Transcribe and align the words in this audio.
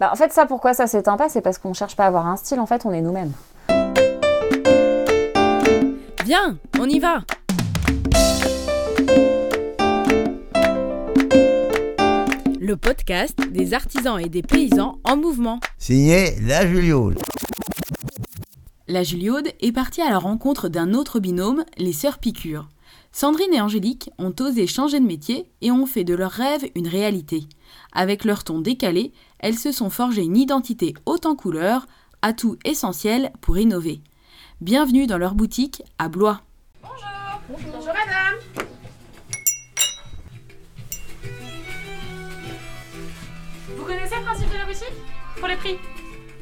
Bah, 0.00 0.10
en 0.12 0.16
fait, 0.16 0.32
ça, 0.32 0.46
pourquoi 0.46 0.72
ça 0.72 0.86
s'éteint 0.86 1.18
pas 1.18 1.28
C'est 1.28 1.42
parce 1.42 1.58
qu'on 1.58 1.74
cherche 1.74 1.94
pas 1.94 2.04
à 2.04 2.06
avoir 2.06 2.26
un 2.26 2.36
style, 2.36 2.58
en 2.58 2.66
fait, 2.66 2.86
on 2.86 2.92
est 2.92 3.02
nous-mêmes. 3.02 3.32
Viens, 6.24 6.56
on 6.78 6.86
y 6.88 6.98
va 6.98 7.18
Le 12.58 12.76
podcast 12.76 13.38
des 13.50 13.74
artisans 13.74 14.18
et 14.18 14.28
des 14.28 14.42
paysans 14.42 14.98
en 15.04 15.16
mouvement. 15.16 15.60
Signé 15.76 16.38
La 16.40 16.66
Juliaude. 16.66 17.18
La 18.88 19.02
Juliaude 19.02 19.48
est 19.60 19.72
partie 19.72 20.02
à 20.02 20.10
la 20.10 20.18
rencontre 20.18 20.68
d'un 20.68 20.94
autre 20.94 21.20
binôme, 21.20 21.64
les 21.78 21.92
sœurs 21.92 22.18
Piqûre. 22.18 22.68
Sandrine 23.12 23.52
et 23.52 23.60
Angélique 23.60 24.10
ont 24.18 24.34
osé 24.40 24.66
changer 24.66 25.00
de 25.00 25.06
métier 25.06 25.50
et 25.60 25.72
ont 25.72 25.86
fait 25.86 26.04
de 26.04 26.14
leur 26.14 26.30
rêve 26.30 26.70
une 26.74 26.88
réalité. 26.88 27.48
Avec 27.92 28.24
leur 28.24 28.44
ton 28.44 28.60
décalé, 28.60 29.12
elles 29.40 29.58
se 29.58 29.72
sont 29.72 29.90
forgées 29.90 30.22
une 30.22 30.36
identité 30.36 30.94
haute 31.06 31.26
en 31.26 31.34
couleurs, 31.34 31.86
atout 32.22 32.56
essentiel 32.64 33.32
pour 33.40 33.58
innover. 33.58 34.00
Bienvenue 34.60 35.06
dans 35.06 35.18
leur 35.18 35.34
boutique 35.34 35.82
à 35.98 36.08
Blois. 36.08 36.42
Bonjour 37.48 37.86
madame 37.86 38.36
Vous 43.76 43.84
connaissez 43.84 44.16
le 44.16 44.24
principe 44.24 44.52
de 44.52 44.58
la 44.58 44.66
boutique? 44.66 44.84
Pour 45.38 45.48
les 45.48 45.56
prix? 45.56 45.76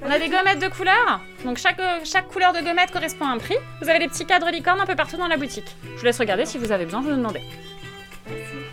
On 0.03 0.11
a 0.11 0.19
des 0.19 0.29
gommettes 0.29 0.61
de 0.61 0.69
couleurs, 0.69 1.21
donc 1.45 1.59
chaque, 1.59 1.79
euh, 1.79 2.01
chaque 2.05 2.29
couleur 2.29 2.53
de 2.53 2.59
gommette 2.59 2.91
correspond 2.91 3.27
à 3.27 3.29
un 3.29 3.39
prix. 3.39 3.57
Vous 3.81 3.89
avez 3.89 4.01
des 4.01 4.09
petits 4.09 4.27
cadres 4.27 4.51
licornes 4.51 4.81
un 4.81 4.87
peu 4.87 4.97
partout 4.97 5.17
dans 5.17 5.29
la 5.29 5.37
boutique. 5.37 5.77
Je 5.95 5.99
vous 5.99 6.05
laisse 6.05 6.19
regarder, 6.19 6.47
si 6.47 6.59
vous 6.59 6.73
avez 6.73 6.85
besoin, 6.85 7.01
vous 7.01 7.11
nous 7.11 7.17
demandez. 7.17 7.43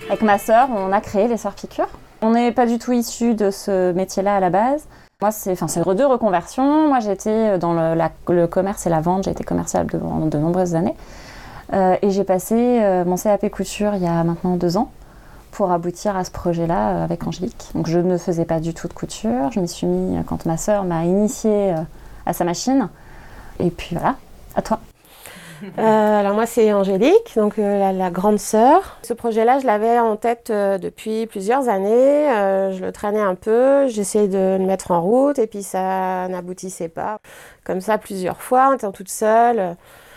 Avec 0.10 0.22
ma 0.22 0.38
sœur, 0.38 0.70
on 0.72 0.92
a 0.92 1.02
créé 1.02 1.28
les 1.28 1.38
Sœurs 1.38 1.54
Piqûres. 1.54 1.90
On 2.22 2.32
n'est 2.32 2.52
pas 2.52 2.66
du 2.66 2.80
tout 2.80 2.92
issus 2.92 3.36
de 3.36 3.52
ce 3.52 3.92
métier-là 3.94 4.38
à 4.38 4.40
la 4.40 4.50
base. 4.50 4.88
Moi, 5.22 5.32
c'est 5.32 5.52
enfin, 5.62 5.94
deux 5.94 6.06
reconversions. 6.06 6.88
Moi, 6.88 7.00
j'étais 7.00 7.58
dans 7.58 7.74
le, 7.74 8.46
commerce 8.48 8.86
et 8.86 8.90
la 8.90 9.02
vente. 9.02 9.26
J'ai 9.26 9.32
été 9.32 9.44
commerciale 9.44 9.86
pendant 9.88 10.26
de 10.26 10.38
nombreuses 10.38 10.76
années. 10.76 10.96
Euh, 11.74 11.96
et 12.02 12.10
j'ai 12.12 12.24
passé 12.24 12.56
euh, 12.56 13.06
mon 13.06 13.16
CAP 13.16 13.50
couture 13.50 13.96
il 13.96 14.04
y 14.04 14.08
a 14.08 14.24
maintenant 14.24 14.56
deux 14.56 14.78
ans 14.78 14.92
pour 15.52 15.72
aboutir 15.72 16.16
à 16.16 16.24
ce 16.24 16.32
projet-là 16.32 17.04
avec 17.04 17.26
Angélique. 17.26 17.70
Donc, 17.74 17.88
je 17.88 18.00
ne 18.00 18.18
faisais 18.18 18.46
pas 18.46 18.60
du 18.60 18.74
tout 18.74 18.88
de 18.88 18.94
couture. 18.94 19.52
Je 19.52 19.60
m'y 19.60 19.68
suis 19.68 19.88
mis 19.88 20.22
quand 20.26 20.46
ma 20.46 20.58
sœur 20.58 20.84
m'a 20.84 21.06
initiée 21.06 21.74
à 22.26 22.34
sa 22.34 22.44
machine. 22.44 22.90
Et 23.60 23.70
puis 23.70 23.96
voilà, 23.96 24.16
à 24.56 24.62
toi. 24.62 24.80
Euh, 25.80 26.20
alors 26.20 26.34
moi 26.34 26.46
c'est 26.46 26.74
Angélique, 26.74 27.34
donc 27.36 27.60
euh, 27.60 27.92
la, 27.92 28.10
grande 28.10 28.40
sœur. 28.40 28.98
Ce 29.04 29.14
projet-là, 29.14 29.60
je 29.60 29.66
l'avais 29.66 30.00
en 30.00 30.16
tête 30.16 30.50
euh, 30.50 30.78
depuis 30.78 31.28
plusieurs 31.28 31.70
années. 31.70 32.28
Je 32.74 32.84
le 32.84 32.92
traînais 32.92 33.22
un 33.22 33.36
peu, 33.36 33.88
j'essayais 33.88 34.28
de 34.28 34.58
le 34.60 34.66
mettre 34.66 34.92
en 34.92 35.02
route 35.02 35.40
et 35.40 35.48
puis 35.48 35.64
ça 35.64 36.28
n'aboutissait 36.28 36.90
pas. 36.90 37.20
Comme 37.64 37.82
ça 37.82 37.98
plusieurs 37.98 38.42
fois, 38.42 38.70
en 38.70 38.74
étant 38.74 38.92
toute 38.92 39.10
seule. 39.10 39.76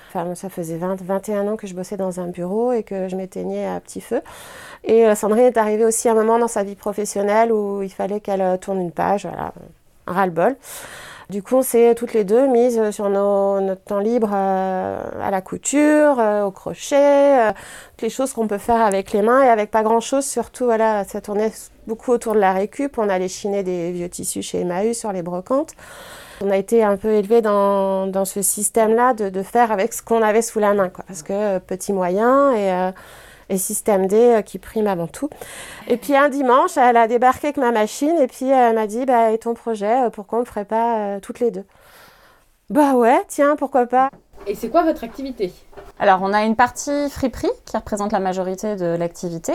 Enfin, 0.08 0.34
ça 0.34 0.48
faisait 0.48 0.78
20, 0.78 1.02
21 1.02 1.48
ans 1.48 1.56
que 1.56 1.66
je 1.66 1.74
bossais 1.74 1.98
dans 1.98 2.18
un 2.18 2.28
bureau 2.28 2.72
et 2.72 2.82
que 2.82 3.08
je 3.08 3.16
m'éteignais 3.16 3.66
à 3.66 3.78
petit 3.78 4.00
feu. 4.00 4.22
Et 4.84 5.14
Sandrine 5.14 5.44
est 5.44 5.58
arrivée 5.58 5.84
aussi 5.84 6.08
à 6.08 6.12
un 6.12 6.14
moment 6.14 6.38
dans 6.38 6.48
sa 6.48 6.62
vie 6.62 6.76
professionnelle 6.76 7.52
où 7.52 7.82
il 7.82 7.92
fallait 7.92 8.20
qu'elle 8.20 8.58
tourne 8.58 8.80
une 8.80 8.92
page, 8.92 9.26
voilà, 9.26 9.52
un 10.06 10.12
ras-le-bol. 10.12 10.56
Du 11.30 11.42
coup, 11.42 11.56
on 11.56 11.62
s'est 11.62 11.94
toutes 11.94 12.14
les 12.14 12.24
deux 12.24 12.46
mises 12.46 12.90
sur 12.90 13.10
nos- 13.10 13.60
notre 13.60 13.82
temps 13.82 13.98
libre 13.98 14.30
euh, 14.32 15.02
à 15.22 15.30
la 15.30 15.42
couture, 15.42 16.18
euh, 16.18 16.44
au 16.44 16.50
crochet, 16.50 17.48
euh, 17.48 17.52
toutes 17.92 18.02
les 18.02 18.08
choses 18.08 18.32
qu'on 18.32 18.46
peut 18.48 18.56
faire 18.56 18.80
avec 18.80 19.12
les 19.12 19.20
mains 19.20 19.42
et 19.42 19.48
avec 19.48 19.70
pas 19.70 19.82
grand-chose. 19.82 20.24
Surtout, 20.24 20.64
voilà, 20.64 21.04
ça 21.04 21.20
tournait 21.20 21.52
beaucoup 21.86 22.12
autour 22.12 22.32
de 22.32 22.38
la 22.38 22.54
récup. 22.54 22.96
On 22.96 23.10
allait 23.10 23.28
chiner 23.28 23.62
des 23.62 23.92
vieux 23.92 24.08
tissus 24.08 24.40
chez 24.40 24.60
Emmaüs 24.60 24.98
sur 24.98 25.12
les 25.12 25.20
brocantes. 25.20 25.72
On 26.40 26.50
a 26.50 26.56
été 26.56 26.82
un 26.82 26.96
peu 26.96 27.08
élevés 27.08 27.42
dans, 27.42 28.06
dans 28.06 28.24
ce 28.24 28.40
système-là 28.40 29.12
de, 29.12 29.28
de 29.28 29.42
faire 29.42 29.70
avec 29.70 29.92
ce 29.92 30.02
qu'on 30.02 30.22
avait 30.22 30.40
sous 30.40 30.60
la 30.60 30.72
main, 30.72 30.88
quoi. 30.88 31.04
Parce 31.06 31.22
que 31.22 31.58
petit 31.58 31.92
moyen 31.92 32.52
et, 32.52 32.72
euh, 32.72 32.90
et 33.48 33.58
système 33.58 34.06
D 34.06 34.16
euh, 34.16 34.42
qui 34.42 34.58
prime 34.58 34.86
avant 34.86 35.06
tout. 35.06 35.30
Et 35.86 35.96
puis 35.96 36.16
un 36.16 36.28
dimanche, 36.28 36.76
elle 36.76 36.96
a 36.96 37.08
débarqué 37.08 37.48
avec 37.48 37.56
ma 37.56 37.72
machine 37.72 38.16
et 38.18 38.26
puis 38.26 38.48
elle 38.48 38.74
m'a 38.74 38.86
dit 38.86 39.04
bah, 39.04 39.30
Et 39.32 39.38
ton 39.38 39.54
projet, 39.54 40.06
euh, 40.06 40.10
pourquoi 40.10 40.38
on 40.38 40.42
ne 40.42 40.46
le 40.46 40.50
ferait 40.50 40.64
pas 40.64 40.98
euh, 40.98 41.20
toutes 41.20 41.40
les 41.40 41.50
deux? 41.50 41.64
Bah 42.70 42.94
ouais, 42.94 43.22
tiens, 43.28 43.56
pourquoi 43.56 43.86
pas? 43.86 44.10
Et 44.46 44.54
c'est 44.54 44.68
quoi 44.68 44.82
votre 44.82 45.04
activité? 45.04 45.52
Alors, 45.98 46.20
on 46.22 46.32
a 46.32 46.44
une 46.44 46.56
partie 46.56 47.10
friperie 47.10 47.50
qui 47.64 47.76
représente 47.76 48.12
la 48.12 48.20
majorité 48.20 48.76
de 48.76 48.86
l'activité. 48.86 49.52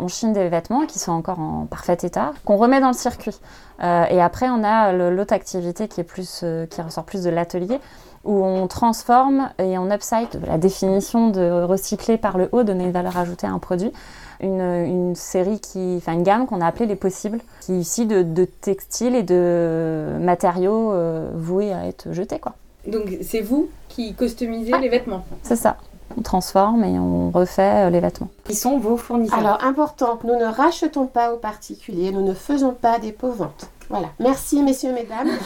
On 0.00 0.08
chine 0.08 0.32
des 0.32 0.48
vêtements 0.48 0.86
qui 0.86 0.98
sont 0.98 1.12
encore 1.12 1.38
en 1.38 1.66
parfait 1.66 1.98
état, 2.02 2.32
qu'on 2.44 2.56
remet 2.56 2.80
dans 2.80 2.88
le 2.88 2.94
circuit. 2.94 3.38
Euh, 3.82 4.04
et 4.04 4.20
après, 4.20 4.48
on 4.48 4.64
a 4.64 4.92
l'autre 4.92 5.34
activité 5.34 5.88
qui, 5.88 6.00
est 6.00 6.04
plus, 6.04 6.40
euh, 6.42 6.66
qui 6.66 6.80
ressort 6.80 7.04
plus 7.04 7.22
de 7.22 7.30
l'atelier, 7.30 7.78
où 8.24 8.44
on 8.44 8.66
transforme 8.68 9.50
et 9.58 9.76
on 9.78 9.90
upside 9.90 10.28
la 10.46 10.58
définition 10.58 11.28
de 11.30 11.62
recycler 11.64 12.18
par 12.18 12.38
le 12.38 12.48
haut, 12.52 12.62
donner 12.62 12.84
une 12.84 12.92
valeur 12.92 13.16
ajoutée 13.16 13.46
à 13.46 13.50
un 13.50 13.58
produit. 13.58 13.92
Une, 14.40 14.60
une 14.60 15.14
série 15.14 15.60
qui, 15.60 15.94
enfin 15.98 16.14
une 16.14 16.24
gamme 16.24 16.46
qu'on 16.46 16.60
a 16.60 16.66
appelée 16.66 16.86
les 16.86 16.96
possibles, 16.96 17.38
qui 17.60 17.74
est 17.74 17.78
ici 17.78 18.06
de, 18.06 18.22
de 18.22 18.44
textiles 18.44 19.14
et 19.14 19.22
de 19.22 20.16
matériaux 20.20 20.92
euh, 20.92 21.30
voués 21.34 21.72
à 21.72 21.86
être 21.86 22.12
jetés, 22.12 22.40
quoi. 22.40 22.54
Donc 22.88 23.16
c'est 23.22 23.40
vous 23.40 23.68
qui 23.88 24.14
customisez 24.14 24.72
Ah. 24.74 24.78
les 24.80 24.88
vêtements. 24.88 25.24
C'est 25.44 25.54
ça. 25.54 25.76
On 26.18 26.22
transforme 26.22 26.82
et 26.84 26.98
on 26.98 27.30
refait 27.30 27.86
euh, 27.86 27.90
les 27.90 28.00
vêtements. 28.00 28.28
Qui 28.44 28.56
sont 28.56 28.78
vos 28.78 28.96
fournisseurs 28.96 29.38
Alors, 29.38 29.62
important, 29.64 30.18
nous 30.24 30.36
ne 30.36 30.44
rachetons 30.44 31.06
pas 31.06 31.32
aux 31.32 31.38
particuliers, 31.38 32.10
nous 32.10 32.22
ne 32.22 32.34
faisons 32.34 32.72
pas 32.72 32.98
des 32.98 33.12
pots 33.12 33.30
ventes. 33.30 33.70
Voilà. 33.88 34.08
Merci, 34.18 34.60
messieurs, 34.62 34.92
mesdames. 34.92 35.28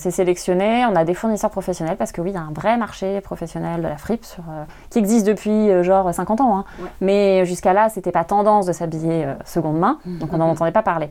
C'est 0.00 0.10
sélectionné, 0.10 0.86
on 0.86 0.96
a 0.96 1.04
des 1.04 1.12
fournisseurs 1.12 1.50
professionnels 1.50 1.98
parce 1.98 2.10
que 2.10 2.22
oui, 2.22 2.30
il 2.30 2.34
y 2.34 2.38
a 2.38 2.40
un 2.40 2.52
vrai 2.52 2.78
marché 2.78 3.20
professionnel 3.20 3.82
de 3.82 3.86
la 3.86 3.98
fripe 3.98 4.24
sur, 4.24 4.42
euh, 4.48 4.64
qui 4.88 4.98
existe 4.98 5.26
depuis 5.26 5.70
euh, 5.70 5.82
genre 5.82 6.12
50 6.14 6.40
ans. 6.40 6.56
hein. 6.56 6.64
Ouais. 6.80 6.88
Mais 7.02 7.44
jusqu'à 7.44 7.74
là, 7.74 7.90
c'était 7.90 8.10
pas 8.10 8.24
tendance 8.24 8.64
de 8.64 8.72
s'habiller 8.72 9.26
euh, 9.26 9.34
seconde 9.44 9.78
main, 9.78 9.98
donc 10.06 10.32
on 10.32 10.38
n'en 10.38 10.48
entendait 10.48 10.72
pas 10.72 10.82
parler. 10.82 11.10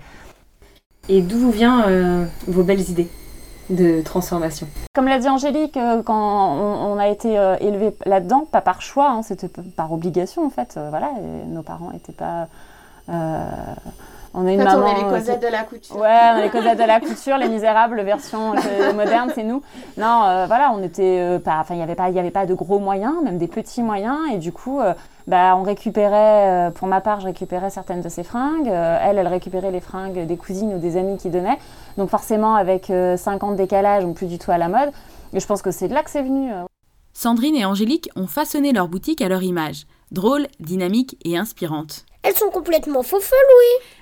Et 1.07 1.21
d'où 1.21 1.37
vous 1.37 1.51
vient 1.51 1.83
euh, 1.87 2.25
vos 2.47 2.63
belles 2.63 2.89
idées 2.89 3.09
de 3.69 4.01
transformation? 4.01 4.67
Comme 4.95 5.07
l'a 5.07 5.19
dit 5.19 5.29
Angélique, 5.29 5.77
quand 6.05 6.55
on, 6.57 6.97
a 6.97 7.07
été 7.09 7.33
élevé 7.61 7.95
là-dedans, 8.07 8.47
pas 8.51 8.61
par 8.61 8.81
choix, 8.81 9.11
hein, 9.11 9.21
c'était 9.21 9.49
par 9.75 9.93
obligation 9.93 10.43
en 10.47 10.49
fait. 10.49 10.79
voilà, 10.89 11.11
nos 11.45 11.61
parents 11.61 11.91
n'étaient 11.91 12.11
pas. 12.11 12.47
euh, 13.09 13.49
on 14.33 14.45
a 14.47 14.51
une 14.51 14.61
En 14.61 14.65
fait, 14.65 14.75
on 14.75 14.79
maman. 14.79 14.87
est 14.91 14.95
les 14.99 15.03
euh, 15.05 15.09
Cosettes 15.17 15.41
de 15.41 15.47
la 15.47 15.63
couture. 15.63 15.95
Ouais, 15.97 16.19
on 16.33 16.37
est 16.37 16.41
les 16.43 16.49
Cosettes 16.49 16.77
de 16.79 16.83
la 16.83 16.99
couture, 16.99 17.37
les 17.37 17.49
misérables, 17.49 18.01
version 18.01 18.53
euh, 18.55 18.93
moderne, 18.95 19.31
c'est 19.33 19.43
nous. 19.43 19.61
Non, 19.97 20.23
euh, 20.25 20.45
voilà, 20.47 20.71
on 20.73 20.83
était 20.83 21.19
euh, 21.19 21.39
pas, 21.39 21.57
enfin, 21.59 21.73
il 21.73 21.77
n'y 21.77 21.83
avait 21.83 21.95
pas, 21.95 22.09
il 22.09 22.15
y 22.15 22.19
avait 22.19 22.31
pas 22.31 22.45
de 22.45 22.53
gros 22.53 22.79
moyens, 22.79 23.15
même 23.23 23.37
des 23.37 23.47
petits 23.47 23.81
moyens, 23.81 24.17
et 24.33 24.37
du 24.37 24.51
coup, 24.51 24.79
euh, 24.79 24.93
bah, 25.27 25.55
on 25.57 25.63
récupérait, 25.63 26.67
euh, 26.67 26.71
pour 26.71 26.87
ma 26.87 27.01
part, 27.01 27.19
je 27.21 27.25
récupérais 27.25 27.69
certaines 27.69 28.01
de 28.01 28.09
ses 28.09 28.23
fringues, 28.23 28.69
euh, 28.69 28.97
elle, 29.01 29.17
elle 29.17 29.27
récupérait 29.27 29.71
les 29.71 29.81
fringues 29.81 30.25
des 30.25 30.37
cousines 30.37 30.73
ou 30.73 30.79
des 30.79 30.97
amis 30.97 31.17
qui 31.17 31.29
donnaient, 31.29 31.57
donc 31.97 32.09
forcément 32.09 32.55
avec 32.55 32.89
euh, 32.89 33.17
5 33.17 33.43
ans 33.43 33.51
de 33.51 33.57
décalage, 33.57 34.03
donc 34.03 34.15
plus 34.15 34.27
du 34.27 34.37
tout 34.39 34.51
à 34.51 34.57
la 34.57 34.67
mode. 34.69 34.89
Et 35.33 35.39
je 35.39 35.45
pense 35.45 35.61
que 35.61 35.71
c'est 35.71 35.87
de 35.87 35.93
là 35.93 36.01
que 36.03 36.09
c'est 36.09 36.23
venu. 36.23 36.51
euh. 36.51 36.63
Sandrine 37.13 37.55
et 37.55 37.65
Angélique 37.65 38.09
ont 38.15 38.27
façonné 38.27 38.71
leur 38.71 38.87
boutique 38.87 39.21
à 39.21 39.27
leur 39.27 39.43
image, 39.43 39.85
drôle, 40.11 40.47
dynamique 40.59 41.17
et 41.25 41.37
inspirante. 41.37 42.05
Elles 42.21 42.35
sont 42.35 42.49
complètement 42.49 43.01
faux 43.01 43.19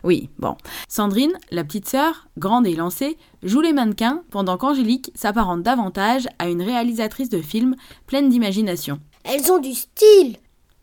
Oui, 0.03 0.29
bon. 0.39 0.55
Sandrine, 0.87 1.33
la 1.51 1.63
petite 1.63 1.87
sœur, 1.87 2.27
grande 2.37 2.65
et 2.65 2.75
lancée, 2.75 3.17
joue 3.43 3.61
les 3.61 3.73
mannequins 3.73 4.23
pendant 4.31 4.57
qu'Angélique 4.57 5.11
s'apparente 5.13 5.61
davantage 5.61 6.27
à 6.39 6.49
une 6.49 6.61
réalisatrice 6.61 7.29
de 7.29 7.41
films 7.41 7.75
pleine 8.07 8.29
d'imagination. 8.29 8.99
Elles 9.23 9.51
ont 9.51 9.59
du 9.59 9.73
style. 9.73 10.37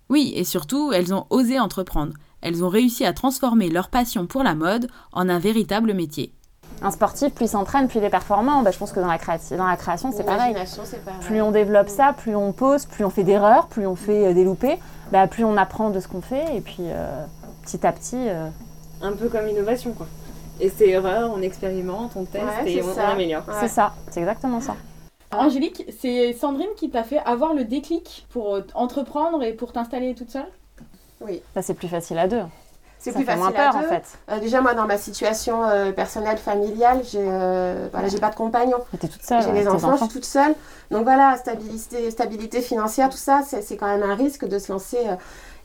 Oui, 0.09 0.33
et 0.37 0.45
surtout, 0.45 0.93
elles 0.93 1.13
ont 1.13 1.27
osé 1.31 1.59
entreprendre. 1.59 2.13
Elles 2.41 2.63
ont 2.63 2.69
réussi 2.69 3.05
à 3.05 3.13
transformer 3.13 3.69
leur 3.69 3.89
passion 3.89 4.27
pour 4.27 4.43
la 4.43 4.55
mode 4.55 4.89
en 5.13 5.29
un 5.29 5.39
véritable 5.39 5.95
métier. 5.95 6.35
Un 6.85 6.91
sportif, 6.91 7.33
plus 7.35 7.47
il 7.47 7.49
s'entraîne, 7.49 7.89
plus 7.89 7.99
il 7.99 8.05
est 8.05 8.11
performant. 8.11 8.63
Bah, 8.63 8.71
je 8.71 8.79
pense 8.79 8.93
que 8.93 9.01
dans 9.01 9.07
la, 9.07 9.17
créati- 9.19 9.57
dans 9.57 9.67
la 9.67 9.77
création, 9.77 10.13
c'est 10.13 10.23
pareil. 10.25 10.49
L'imagination, 10.49 10.83
c'est 10.85 11.05
pareil. 11.05 11.21
Plus 11.23 11.41
on 11.43 11.51
développe 11.51 11.89
ça, 11.89 12.15
plus 12.17 12.37
on 12.37 12.53
pose, 12.53 12.85
plus 12.87 13.05
on 13.05 13.11
fait 13.11 13.25
d'erreurs, 13.25 13.67
plus 13.69 13.87
on 13.87 13.97
fait 13.97 14.27
euh, 14.29 14.35
des 14.35 14.45
loupés, 14.45 14.79
bah, 15.11 15.27
plus 15.27 15.45
on 15.45 15.57
apprend 15.57 15.91
de 15.91 15.99
ce 16.01 16.09
qu'on 16.09 16.21
fait. 16.21 16.57
Et 16.57 16.61
puis 16.61 16.77
euh, 16.83 17.25
petit 17.63 17.87
à 17.87 17.93
petit, 17.93 18.29
euh, 18.29 18.49
Un 19.03 19.13
peu 19.13 19.29
comme 19.29 19.49
innovation 19.49 19.93
quoi. 19.93 20.07
Et 20.61 20.69
c'est 20.69 20.89
erreur, 20.89 21.33
on 21.35 21.43
expérimente, 21.43 22.13
on 22.17 22.25
teste 22.25 22.45
Ouais, 22.63 22.71
et 22.73 22.83
on, 22.83 22.87
on 22.87 22.99
améliore. 23.13 23.43
Ouais. 23.49 23.55
c'est 23.61 23.69
ça, 23.69 23.93
c'est 24.11 24.21
exactement 24.21 24.61
ça. 24.61 24.77
Angélique, 25.33 25.85
c'est 26.01 26.33
Sandrine 26.33 26.69
qui 26.77 26.91
t'a 26.91 27.03
fait 27.03 27.19
avoir 27.25 27.55
le 27.55 27.65
déclic 27.65 28.27
pour 28.31 28.59
entreprendre 28.75 29.43
et 29.43 29.53
pour 29.53 29.73
t'installer 29.73 30.15
toute 30.15 30.31
seule? 30.31 30.47
Oui. 31.21 31.43
Ça, 31.55 31.63
c'est 31.63 31.75
plus 31.75 31.89
facile 31.89 32.19
à 32.19 32.29
deux. 32.29 32.43
C'est 33.05 33.13
plus 33.13 33.21
fait 33.21 33.33
facile 33.33 33.43
moins 33.43 33.53
peur 33.53 33.75
à 33.75 33.79
en 33.79 33.81
deux. 33.83 33.89
fait. 33.89 34.05
Euh, 34.31 34.41
déjà, 34.41 34.63
moi, 34.63 34.73
dans 34.73 34.87
ma 34.87 34.97
situation 34.97 35.65
euh, 35.65 35.93
personnelle, 35.93 36.39
familiale, 36.39 37.03
j'ai 37.05 37.19
euh, 37.21 37.89
voilà, 37.93 38.09
j'ai 38.09 38.19
pas 38.19 38.31
de 38.31 38.35
compagnon. 38.35 38.79
Mais 38.93 38.99
t'es 38.99 39.09
toute 39.09 39.23
seule. 39.23 39.43
J'ai 39.43 39.49
ouais, 39.49 39.61
des 39.61 39.69
enfants, 39.69 39.93
je 39.97 40.05
suis 40.05 40.09
toute 40.09 40.25
seule. 40.25 40.55
Donc 40.91 41.05
voilà, 41.05 41.37
stabilité, 41.37 42.11
stabilité 42.11 42.63
financière, 42.63 43.11
tout 43.11 43.19
ça, 43.19 43.43
c'est 43.43 43.77
quand 43.77 43.87
même 43.87 44.03
un 44.03 44.15
risque 44.15 44.47
de 44.47 44.59
se 44.59 44.73
lancer. 44.73 44.99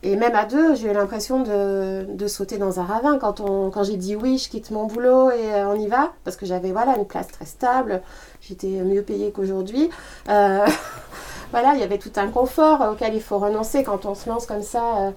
Et 0.03 0.15
même 0.15 0.35
à 0.35 0.45
deux, 0.45 0.75
j'ai 0.75 0.89
eu 0.89 0.93
l'impression 0.93 1.41
de, 1.41 2.05
de 2.09 2.27
sauter 2.27 2.57
dans 2.57 2.79
un 2.79 2.83
ravin. 2.83 3.17
Quand, 3.17 3.39
on, 3.39 3.69
quand 3.69 3.83
j'ai 3.83 3.97
dit 3.97 4.15
oui, 4.15 4.37
je 4.37 4.49
quitte 4.49 4.71
mon 4.71 4.85
boulot 4.85 5.31
et 5.31 5.63
on 5.63 5.75
y 5.75 5.87
va, 5.87 6.11
parce 6.25 6.35
que 6.35 6.45
j'avais 6.45 6.71
voilà, 6.71 6.97
une 6.97 7.05
place 7.05 7.27
très 7.27 7.45
stable, 7.45 8.01
j'étais 8.41 8.67
mieux 8.67 9.01
payée 9.01 9.31
qu'aujourd'hui. 9.31 9.89
Voilà, 11.51 11.73
il 11.73 11.79
y 11.79 11.83
avait 11.83 11.97
tout 11.97 12.11
un 12.17 12.27
confort 12.27 12.91
auquel 12.91 13.15
il 13.15 13.21
faut 13.23 13.39
renoncer 13.39 13.81
quand 13.83 14.05
on 14.05 14.13
se 14.13 14.29
lance 14.29 14.45
comme 14.45 14.61
ça. 14.61 15.11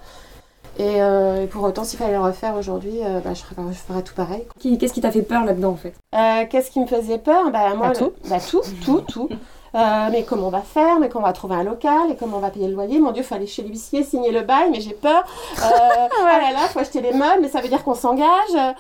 Euh, 0.81 0.83
et, 0.83 1.03
euh, 1.03 1.43
et 1.45 1.47
pour 1.47 1.63
autant, 1.65 1.85
s'il 1.85 1.99
fallait 1.99 2.13
le 2.15 2.21
refaire 2.21 2.55
aujourd'hui, 2.57 2.99
euh, 3.03 3.21
bah, 3.21 3.35
je, 3.35 3.43
ferais, 3.43 3.55
je 3.73 3.79
ferais 3.79 4.03
tout 4.03 4.15
pareil. 4.15 4.45
Qu'est-ce 4.79 4.93
qui 4.93 5.01
t'a 5.01 5.11
fait 5.11 5.23
peur 5.23 5.45
là-dedans 5.45 5.71
en 5.71 5.77
fait? 5.77 5.95
Euh, 6.15 6.45
Qu'est-ce 6.51 6.71
qui 6.71 6.81
me 6.81 6.87
faisait 6.87 7.19
peur? 7.19 7.51
Bah, 7.51 7.75
moi, 7.75 7.89
Bah, 7.89 7.93
le- 7.93 7.97
tout. 7.99 8.13
bah, 8.29 8.37
tout, 8.41 8.63
tout, 8.85 9.01
tout. 9.03 9.29
Euh, 9.75 10.09
mais 10.13 10.23
comment 10.25 10.49
on 10.49 10.51
va 10.51 10.61
faire? 10.61 10.99
Mais 11.01 11.09
comment 11.09 11.25
on 11.25 11.29
va 11.29 11.33
trouver 11.33 11.55
un 11.55 11.63
local? 11.65 12.11
Et 12.11 12.17
comment 12.17 12.37
on 12.37 12.41
va 12.41 12.51
payer 12.51 12.69
le 12.69 12.75
loyer? 12.75 12.99
Mon 13.01 13.11
Dieu, 13.11 13.23
il 13.23 13.27
faut 13.27 13.35
aller 13.35 13.47
chez 13.47 13.63
l'huissier, 13.63 14.05
signer 14.05 14.31
le 14.31 14.43
bail, 14.43 14.69
mais 14.71 14.83
j'ai 14.83 14.93
peur. 14.93 15.25
Euh, 15.65 15.65
Ah 16.27 16.39
là 16.43 16.53
là, 16.53 16.59
faut 16.69 16.81
acheter 16.81 17.01
les 17.01 17.13
meubles, 17.15 17.39
mais 17.41 17.49
ça 17.49 17.63
veut 17.63 17.69
dire 17.69 17.83
qu'on 17.83 17.95
s'engage. 17.95 18.75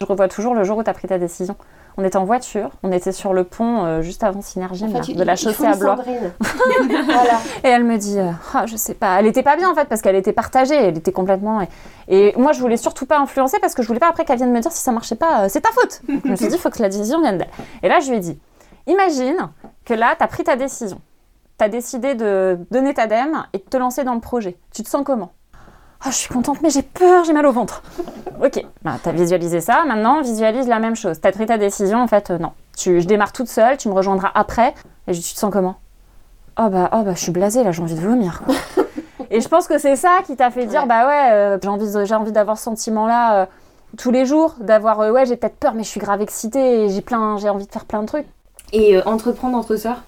Je 0.00 0.06
revois 0.06 0.26
toujours 0.28 0.54
le 0.54 0.64
jour 0.64 0.78
où 0.78 0.82
tu 0.82 0.88
as 0.88 0.94
pris 0.94 1.06
ta 1.06 1.18
décision. 1.18 1.54
On 2.00 2.04
était 2.04 2.16
en 2.16 2.24
voiture, 2.24 2.70
on 2.84 2.92
était 2.92 3.10
sur 3.10 3.34
le 3.34 3.42
pont 3.42 3.84
euh, 3.84 4.02
juste 4.02 4.22
avant 4.22 4.40
Synergie, 4.40 4.84
En 4.84 5.02
fait, 5.02 5.14
de 5.14 5.22
la 5.24 5.34
chaussée 5.34 5.66
à 5.66 5.74
Blois. 5.74 5.96
Voilà. 6.38 7.40
Et 7.64 7.68
elle 7.68 7.82
me 7.82 7.98
dit, 7.98 8.20
euh, 8.20 8.30
Ah, 8.54 8.66
je 8.66 8.76
sais 8.76 8.94
pas, 8.94 9.18
elle 9.18 9.26
était 9.26 9.42
pas 9.42 9.56
bien 9.56 9.68
en 9.68 9.74
fait 9.74 9.86
parce 9.86 10.00
qu'elle 10.00 10.14
était 10.14 10.32
partagée, 10.32 10.76
elle 10.76 10.96
était 10.96 11.10
complètement. 11.10 11.60
Et, 12.06 12.32
moi 12.36 12.52
je 12.52 12.60
voulais 12.60 12.76
surtout 12.76 13.04
pas 13.04 13.18
influencer 13.18 13.58
parce 13.58 13.74
que 13.74 13.82
je 13.82 13.88
voulais 13.88 13.98
pas 13.98 14.08
après 14.08 14.24
qu'elle 14.24 14.36
vienne 14.36 14.52
me 14.52 14.60
dire 14.60 14.70
si 14.70 14.80
ça 14.80 14.92
marchait 14.92 15.16
pas, 15.16 15.42
euh, 15.42 15.46
c'est 15.48 15.60
ta 15.60 15.70
faute. 15.72 16.02
je 16.06 16.30
me 16.30 16.36
suis 16.36 16.46
dit, 16.46 16.54
il 16.54 16.60
faut 16.60 16.70
que 16.70 16.80
la 16.80 16.88
décision 16.88 17.20
vienne 17.20 17.38
d'elle. 17.38 17.50
Et 17.82 17.88
là 17.88 17.98
je 17.98 18.10
lui 18.10 18.18
ai 18.18 18.20
dit, 18.20 18.38
imagine 18.86 19.50
que 19.84 19.94
là 19.94 20.14
tu 20.16 20.22
as 20.22 20.28
pris 20.28 20.44
ta 20.44 20.54
décision, 20.54 21.00
tu 21.58 21.64
as 21.64 21.68
décidé 21.68 22.14
de 22.14 22.60
donner 22.70 22.94
ta 22.94 23.08
dème 23.08 23.44
et 23.52 23.58
de 23.58 23.64
te 23.64 23.76
lancer 23.76 24.04
dans 24.04 24.14
le 24.14 24.20
projet. 24.20 24.56
Tu 24.72 24.84
te 24.84 24.88
sens 24.88 25.02
comment? 25.04 25.32
Ah, 26.04 26.10
je 26.10 26.16
suis 26.16 26.28
contente, 26.28 26.60
mais 26.62 26.70
j'ai 26.70 26.82
peur, 26.82 27.24
j'ai 27.24 27.32
mal 27.32 27.44
au 27.46 27.52
ventre. 27.52 27.82
ok, 28.42 28.64
bah, 28.82 28.94
tu 29.02 29.08
as 29.08 29.12
visualisé 29.12 29.60
ça, 29.60 29.84
maintenant 29.84 30.20
visualise 30.22 30.68
la 30.68 30.78
même 30.78 30.94
chose. 30.94 31.20
Tu 31.20 31.26
as 31.26 31.32
pris 31.32 31.46
ta 31.46 31.58
décision, 31.58 32.00
en 32.00 32.06
fait, 32.06 32.30
euh, 32.30 32.38
non. 32.38 32.52
Tu, 32.76 33.00
je 33.00 33.06
démarre 33.06 33.32
toute 33.32 33.48
seule, 33.48 33.76
tu 33.76 33.88
me 33.88 33.94
rejoindras 33.94 34.30
après. 34.34 34.74
Et 35.08 35.12
je 35.14 35.18
dis, 35.18 35.26
tu 35.26 35.34
te 35.34 35.38
sens 35.38 35.52
comment? 35.52 35.76
Oh 36.60 36.68
bah, 36.70 36.90
oh 36.92 37.02
bah, 37.02 37.14
je 37.14 37.20
suis 37.20 37.32
blasée, 37.32 37.64
là, 37.64 37.72
j'ai 37.72 37.82
envie 37.82 37.94
de 37.96 38.00
vomir. 38.00 38.42
quoi. 38.44 38.54
et 39.30 39.40
je 39.40 39.48
pense 39.48 39.66
que 39.66 39.78
c'est 39.78 39.96
ça 39.96 40.18
qui 40.24 40.36
t'a 40.36 40.50
fait 40.52 40.66
dire, 40.66 40.82
Ouais. 40.82 40.88
bah 40.88 41.06
ouais, 41.08 41.32
euh, 41.32 41.58
j'ai 41.60 41.68
envie, 41.68 41.86
j'ai 42.06 42.14
envie 42.14 42.32
d'avoir 42.32 42.58
ce 42.58 42.64
sentiment-là 42.64 43.42
euh, 43.42 43.46
tous 43.96 44.12
les 44.12 44.24
jours, 44.24 44.54
d'avoir, 44.60 45.00
euh, 45.00 45.10
ouais, 45.10 45.26
j'ai 45.26 45.36
peut-être 45.36 45.56
peur, 45.56 45.74
mais 45.74 45.82
je 45.82 45.88
suis 45.88 46.00
grave 46.00 46.20
excitée 46.22 46.84
et 46.84 46.88
j'ai 46.90 47.00
plein, 47.00 47.38
j'ai 47.38 47.48
envie 47.48 47.66
de 47.66 47.72
faire 47.72 47.84
plein 47.86 48.02
de 48.02 48.06
trucs. 48.06 48.26
Et 48.72 48.96
euh, 48.96 49.02
entreprendre 49.04 49.56
entre 49.58 49.74
sœurs, 49.76 50.02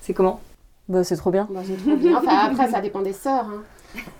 c'est 0.00 0.14
comment? 0.14 0.40
Bah, 0.88 1.04
c'est 1.04 1.16
trop 1.16 1.30
bien. 1.30 1.46
Bah, 1.50 1.60
c'est 1.66 1.76
trop 1.76 1.96
bien. 1.96 2.16
Enfin, 2.18 2.50
après, 2.50 2.68
ça 2.70 2.80
dépend 2.80 3.02
des 3.02 3.12
sœurs. 3.12 3.44
hein. 3.46 3.62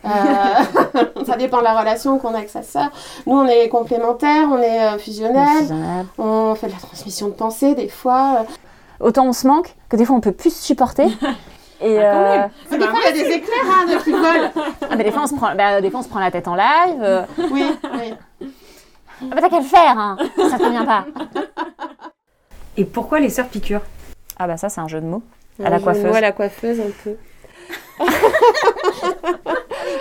Euh, 0.04 0.08
ça 1.26 1.36
dépend 1.36 1.58
de 1.58 1.64
la 1.64 1.78
relation 1.78 2.18
qu'on 2.18 2.34
a 2.34 2.38
avec 2.38 2.50
sa 2.50 2.62
sœur. 2.62 2.90
Nous, 3.26 3.36
on 3.36 3.46
est 3.46 3.68
complémentaires, 3.68 4.46
on 4.50 4.58
est 4.58 4.80
euh, 4.94 4.98
fusionnels, 4.98 5.58
Fusionnel. 5.60 6.06
on 6.18 6.54
fait 6.54 6.66
de 6.68 6.72
la 6.72 6.78
transmission 6.78 7.28
de 7.28 7.32
pensée 7.32 7.74
des 7.74 7.88
fois. 7.88 8.40
euh. 8.40 8.44
Autant 9.00 9.26
on 9.26 9.32
se 9.32 9.46
manque 9.46 9.74
que 9.88 9.96
des 9.96 10.04
fois 10.04 10.16
on 10.16 10.20
peut 10.20 10.32
plus 10.32 10.54
se 10.54 10.62
supporter. 10.62 11.06
Et 11.80 11.98
Ah, 11.98 12.12
quand 12.12 12.18
euh, 12.18 12.78
même. 12.78 12.80
Des 12.80 12.86
fois, 12.86 12.98
il 13.10 13.16
y 13.16 13.20
a 13.20 13.24
des 13.24 13.30
éclairs 13.34 13.66
hein, 13.66 13.84
de 13.92 14.02
qui 14.02 14.10
volent. 14.12 14.50
ah, 14.90 14.96
mais 14.96 15.04
des, 15.04 15.10
fois, 15.10 15.22
on 15.24 15.26
se 15.26 15.34
prend, 15.34 15.54
bah, 15.56 15.80
des 15.80 15.90
fois 15.90 16.00
on 16.00 16.02
se 16.04 16.08
prend 16.08 16.20
la 16.20 16.30
tête 16.30 16.46
en 16.48 16.54
live. 16.54 17.00
euh, 17.02 17.22
Oui, 17.50 17.64
oui. 17.94 18.14
Ah 19.22 19.26
bah 19.34 19.36
t'as 19.40 19.48
qu'à 19.48 19.58
le 19.58 19.64
faire, 19.64 19.98
hein. 19.98 20.16
ça 20.50 20.56
te 20.58 20.62
convient 20.62 20.84
pas. 20.84 21.04
Et 22.76 22.84
pourquoi 22.84 23.20
les 23.20 23.28
sœurs 23.28 23.48
piqûres? 23.48 23.82
Ah 24.38 24.46
bah 24.46 24.56
ça 24.56 24.68
c'est 24.68 24.80
un 24.80 24.88
jeu 24.88 25.00
de 25.00 25.06
mots. 25.06 25.22
À 25.62 25.70
la 25.70 25.78
coiffeuse. 25.78 26.06
vois 26.06 26.20
la 26.20 26.32
coiffeuse 26.32 26.80
un 26.80 26.90
peu. 27.04 27.16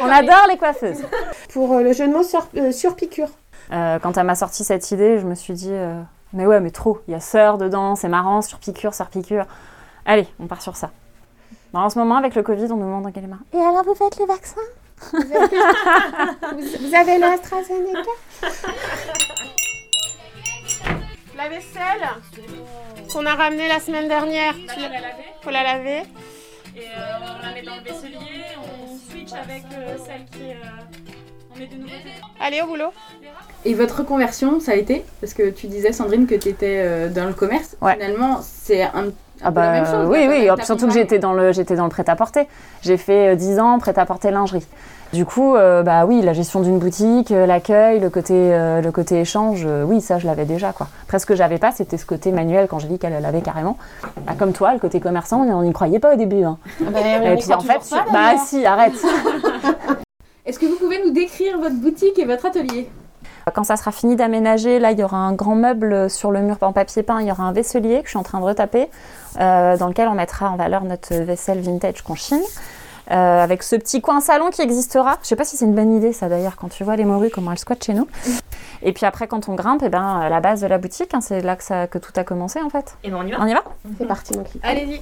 On 0.03 0.09
adore 0.09 0.47
les 0.49 0.57
coiffeuses. 0.57 1.03
Pour 1.53 1.73
euh, 1.73 1.81
le 1.81 1.93
jeu 1.93 2.07
de 2.07 2.13
mots 2.13 2.23
sur, 2.23 2.47
euh, 2.57 2.71
sur 2.71 2.95
piqûre. 2.95 3.29
Euh, 3.71 3.99
quand 3.99 4.17
elle 4.17 4.25
m'a 4.25 4.35
sorti 4.35 4.63
cette 4.63 4.91
idée, 4.91 5.19
je 5.19 5.25
me 5.25 5.35
suis 5.35 5.53
dit, 5.53 5.71
euh, 5.71 6.01
mais 6.33 6.45
ouais, 6.45 6.59
mais 6.59 6.71
trop. 6.71 6.99
Il 7.07 7.11
y 7.11 7.15
a 7.15 7.19
sœur 7.19 7.57
dedans, 7.57 7.95
c'est 7.95 8.09
marrant, 8.09 8.41
sur 8.41 8.59
piqûre, 8.59 8.93
sœur 8.93 9.07
piqûre. 9.07 9.45
Allez, 10.05 10.27
on 10.39 10.47
part 10.47 10.61
sur 10.61 10.75
ça. 10.75 10.91
Bon, 11.73 11.79
en 11.79 11.89
ce 11.89 11.97
moment, 11.97 12.17
avec 12.17 12.35
le 12.35 12.43
Covid, 12.43 12.65
on 12.71 12.75
nous 12.75 12.85
demande 12.85 13.03
dans 13.03 13.11
quelle 13.11 13.27
main. 13.27 13.39
Et 13.53 13.57
alors, 13.57 13.83
vous 13.83 13.95
faites 13.95 14.17
les 14.19 14.25
vaccins 14.25 14.61
Vous, 15.13 15.19
vous 15.19 16.95
avez 16.95 17.17
le 17.17 17.25
AstraZeneca? 17.25 18.11
La 21.35 21.49
vaisselle 21.49 22.07
qu'on 23.11 23.25
a 23.25 23.33
ramenée 23.35 23.67
la 23.67 23.79
semaine 23.79 24.07
dernière. 24.07 24.53
Vais 24.53 24.81
la 24.81 25.01
laver 25.01 25.23
faut 25.41 25.49
la 25.49 25.63
laver. 25.63 26.03
et 26.75 26.79
euh, 26.79 27.17
on 27.21 27.45
la 27.45 27.53
met 27.53 27.63
dans 27.63 27.75
le 27.75 27.81
vaisselier, 27.81 28.45
switch 29.27 29.39
avec 29.39 29.63
euh, 29.73 29.97
celle 30.05 30.25
qui 30.31 30.49
est. 30.49 30.55
euh, 30.55 31.53
on 31.55 31.59
met 31.59 31.67
des 31.67 31.75
nouveautés. 31.75 31.95
Allez 32.39 32.61
au 32.61 32.67
boulot. 32.67 32.91
Et 33.65 33.73
votre 33.73 33.99
reconversion, 33.99 34.59
ça 34.59 34.71
a 34.73 34.75
été? 34.75 35.05
Parce 35.21 35.33
que 35.33 35.49
tu 35.49 35.67
disais, 35.67 35.93
Sandrine, 35.93 36.27
que 36.27 36.35
tu 36.35 36.49
étais 36.49 37.09
dans 37.09 37.25
le 37.25 37.33
commerce. 37.33 37.77
Ouais. 37.81 37.93
Finalement, 37.93 38.41
c'est 38.41 38.81
un, 38.81 39.11
Ah 39.43 39.47
la 39.47 39.51
bah 39.51 39.71
même 39.71 39.85
chose. 39.85 40.07
oui, 40.09 40.25
oui, 40.29 40.49
surtout 40.63 40.87
que 40.87 40.93
j'étais 40.93 41.19
dans 41.19 41.33
le, 41.33 41.51
j'étais 41.51 41.75
dans 41.75 41.83
le 41.83 41.89
prêt-à-porter. 41.89 42.47
J'ai 42.81 42.97
fait 42.97 43.33
euh, 43.33 43.35
10 43.35 43.59
ans 43.59 43.79
prêt-à-porter 43.79 44.31
lingerie. 44.31 44.65
Du 45.11 45.25
coup, 45.25 45.55
euh, 45.55 45.83
bah 45.83 46.05
oui, 46.07 46.21
la 46.23 46.33
gestion 46.33 46.61
d'une 46.61 46.79
boutique, 46.79 47.31
euh, 47.31 47.45
l'accueil, 47.45 47.99
le 47.99 48.09
côté, 48.09 48.33
euh, 48.35 48.81
le 48.81 48.91
côté 48.91 49.19
échange, 49.21 49.63
euh, 49.63 49.83
oui, 49.83 50.01
ça 50.01 50.17
je 50.17 50.25
l'avais 50.25 50.45
déjà 50.45 50.73
quoi. 50.73 50.87
Après 51.03 51.19
ce 51.19 51.27
que 51.27 51.35
j'avais 51.35 51.59
pas, 51.59 51.71
c'était 51.71 51.97
ce 51.97 52.05
côté 52.07 52.31
manuel 52.31 52.67
quand 52.67 52.79
j'ai 52.79 52.87
dit 52.87 52.97
qu'elle 52.97 53.21
l'avait 53.21 53.41
carrément. 53.41 53.77
Bah, 54.25 54.33
comme 54.39 54.53
toi, 54.53 54.73
le 54.73 54.79
côté 54.79 54.99
commerçant, 54.99 55.41
on 55.41 55.61
n'y 55.61 55.71
croyait 55.71 55.99
pas 55.99 56.13
au 56.13 56.17
début. 56.17 56.43
hein. 56.43 56.57
Et 56.81 57.35
puis 57.37 57.53
en 57.53 57.59
fait, 57.59 57.95
bah 58.11 58.37
si, 58.43 58.65
arrête. 58.65 58.93
Est-ce 60.47 60.57
que 60.57 60.65
vous 60.65 60.77
pouvez 60.77 60.99
nous 61.05 61.11
décrire 61.11 61.59
votre 61.59 61.75
boutique 61.75 62.17
et 62.17 62.25
votre 62.25 62.47
atelier? 62.47 62.89
Quand 63.53 63.63
ça 63.63 63.75
sera 63.75 63.91
fini 63.91 64.15
d'aménager, 64.15 64.79
là, 64.79 64.91
il 64.91 64.99
y 64.99 65.03
aura 65.03 65.17
un 65.17 65.33
grand 65.33 65.55
meuble 65.55 66.09
sur 66.09 66.31
le 66.31 66.41
mur 66.41 66.57
en 66.61 66.71
papier 66.71 67.03
peint. 67.03 67.21
Il 67.21 67.27
y 67.27 67.31
aura 67.31 67.43
un 67.43 67.51
vaisselier 67.51 67.99
que 67.99 68.05
je 68.05 68.11
suis 68.11 68.19
en 68.19 68.23
train 68.23 68.39
de 68.39 68.45
retaper, 68.45 68.89
euh, 69.39 69.77
dans 69.77 69.87
lequel 69.87 70.07
on 70.07 70.13
mettra 70.13 70.49
en 70.49 70.55
valeur 70.55 70.83
notre 70.83 71.13
vaisselle 71.15 71.61
vintage 71.61 72.01
qu'on 72.01 72.15
chine. 72.15 72.41
Euh, 73.11 73.43
avec 73.43 73.63
ce 73.63 73.75
petit 73.75 73.99
coin 73.99 74.21
salon 74.21 74.49
qui 74.49 74.61
existera. 74.61 75.17
Je 75.21 75.27
sais 75.27 75.35
pas 75.35 75.43
si 75.43 75.57
c'est 75.57 75.65
une 75.65 75.75
bonne 75.75 75.93
idée, 75.93 76.13
ça 76.13 76.29
d'ailleurs, 76.29 76.55
quand 76.55 76.69
tu 76.69 76.85
vois 76.85 76.95
les 76.95 77.03
morues, 77.03 77.29
comment 77.29 77.51
elles 77.51 77.59
squattent 77.59 77.83
chez 77.83 77.93
nous. 77.93 78.07
Et 78.81 78.93
puis 78.93 79.05
après, 79.05 79.27
quand 79.27 79.49
on 79.49 79.55
grimpe, 79.55 79.81
eh 79.83 79.89
ben, 79.89 80.29
la 80.29 80.39
base 80.39 80.61
de 80.61 80.67
la 80.67 80.77
boutique, 80.77 81.13
hein, 81.13 81.19
c'est 81.19 81.41
là 81.41 81.57
que, 81.57 81.63
ça, 81.63 81.87
que 81.87 81.97
tout 81.97 82.13
a 82.15 82.23
commencé 82.23 82.61
en 82.61 82.69
fait. 82.69 82.97
Et 83.03 83.09
ben 83.09 83.17
on 83.17 83.27
y 83.27 83.31
va. 83.31 83.37
On 83.41 83.45
y 83.45 83.53
va? 83.53 83.63
C'est 83.97 84.07
parti. 84.07 84.39
Allez-y. 84.63 85.01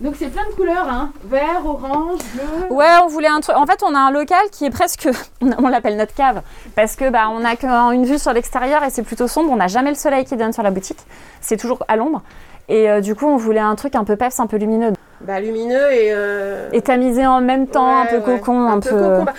Donc 0.00 0.14
c'est 0.18 0.26
plein 0.28 0.44
de 0.44 0.54
couleurs, 0.54 0.86
hein. 0.88 1.10
Vert, 1.24 1.62
orange, 1.64 2.18
bleu. 2.34 2.74
Ouais, 2.76 2.84
on 3.02 3.06
voulait 3.06 3.28
un 3.28 3.40
truc. 3.40 3.56
En 3.56 3.64
fait, 3.64 3.82
on 3.82 3.94
a 3.94 3.98
un 3.98 4.10
local 4.10 4.50
qui 4.52 4.66
est 4.66 4.70
presque. 4.70 5.08
On, 5.40 5.68
l'appelle 5.68 5.96
notre 5.96 6.14
cave. 6.14 6.42
Parce 6.74 6.96
que 6.96 7.08
bah, 7.08 7.28
on 7.30 7.44
a 7.44 7.56
qu'une 7.56 8.04
vue 8.04 8.18
sur 8.18 8.32
l'extérieur 8.32 8.82
et 8.84 8.90
c'est 8.90 9.02
plutôt 9.02 9.26
sombre. 9.28 9.50
On 9.52 9.56
n'a 9.56 9.68
jamais 9.68 9.90
le 9.90 9.96
soleil 9.96 10.24
qui 10.24 10.36
donne 10.36 10.52
sur 10.52 10.62
la 10.62 10.70
boutique. 10.70 10.98
C'est 11.40 11.56
toujours 11.56 11.82
à 11.88 11.96
l'ombre. 11.96 12.22
Et 12.68 12.90
euh, 12.90 13.00
du 13.00 13.14
coup, 13.14 13.26
on 13.26 13.36
voulait 13.36 13.60
un 13.60 13.74
truc 13.76 13.94
un 13.94 14.04
peu 14.04 14.16
peps, 14.16 14.38
un 14.40 14.46
peu 14.46 14.56
lumineux. 14.56 14.92
Bah 15.20 15.40
lumineux 15.40 15.92
et. 15.92 16.08
euh, 16.12 16.68
Et 16.72 16.82
tamisé 16.82 17.26
en 17.26 17.40
même 17.40 17.68
temps, 17.68 18.00
un 18.02 18.06
peu 18.06 18.16
ouais. 18.16 18.38
cocon, 18.38 18.68
un, 18.68 18.80
peu. 18.80 18.90
cocon. 18.90 19.24
Bah, 19.24 19.32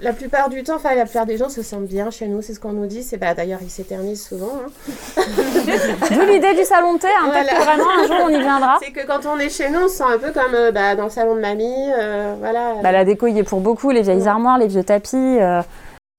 la 0.00 0.12
plupart 0.12 0.48
du 0.48 0.62
temps, 0.62 0.76
enfin 0.76 0.94
la 0.94 1.04
plupart 1.04 1.26
des 1.26 1.36
gens 1.36 1.48
se 1.48 1.62
sentent 1.62 1.86
bien 1.86 2.10
chez 2.10 2.26
nous, 2.26 2.42
c'est 2.42 2.54
ce 2.54 2.60
qu'on 2.60 2.72
nous 2.72 2.86
dit. 2.86 3.02
C'est 3.02 3.16
bah 3.18 3.34
d'ailleurs 3.34 3.60
ils 3.62 3.70
s'éternisent 3.70 4.24
souvent. 4.26 4.52
hein. 4.64 5.22
D'où 6.10 6.20
l'idée 6.26 6.54
du 6.54 6.64
salon 6.64 6.94
de 6.94 6.98
thé. 6.98 7.08
hein, 7.08 7.30
Peut-être 7.30 7.54
Voilà. 7.56 7.64
vraiment 7.64 7.90
un 8.02 8.06
jour 8.06 8.16
on 8.24 8.28
y 8.28 8.38
viendra. 8.40 8.78
C'est 8.82 8.92
que 8.92 9.06
quand 9.06 9.26
on 9.26 9.38
est 9.38 9.48
chez 9.50 9.70
nous, 9.70 9.80
on 9.84 9.88
se 9.88 9.96
sent 9.96 10.04
un 10.06 10.18
peu 10.18 10.32
comme 10.32 10.54
euh, 10.54 10.72
bah, 10.72 10.94
dans 10.96 11.04
le 11.04 11.10
salon 11.10 11.34
de 11.36 11.40
mamie, 11.40 11.90
euh, 11.98 12.34
voilà. 12.38 12.74
Bah, 12.82 12.92
la 12.92 13.04
déco 13.04 13.26
y 13.26 13.38
est 13.38 13.42
pour 13.44 13.60
beaucoup, 13.60 13.90
les 13.90 14.02
vieilles 14.02 14.26
armoires, 14.28 14.58
les 14.58 14.66
vieux 14.68 14.84
tapis. 14.84 15.16
euh. 15.16 15.62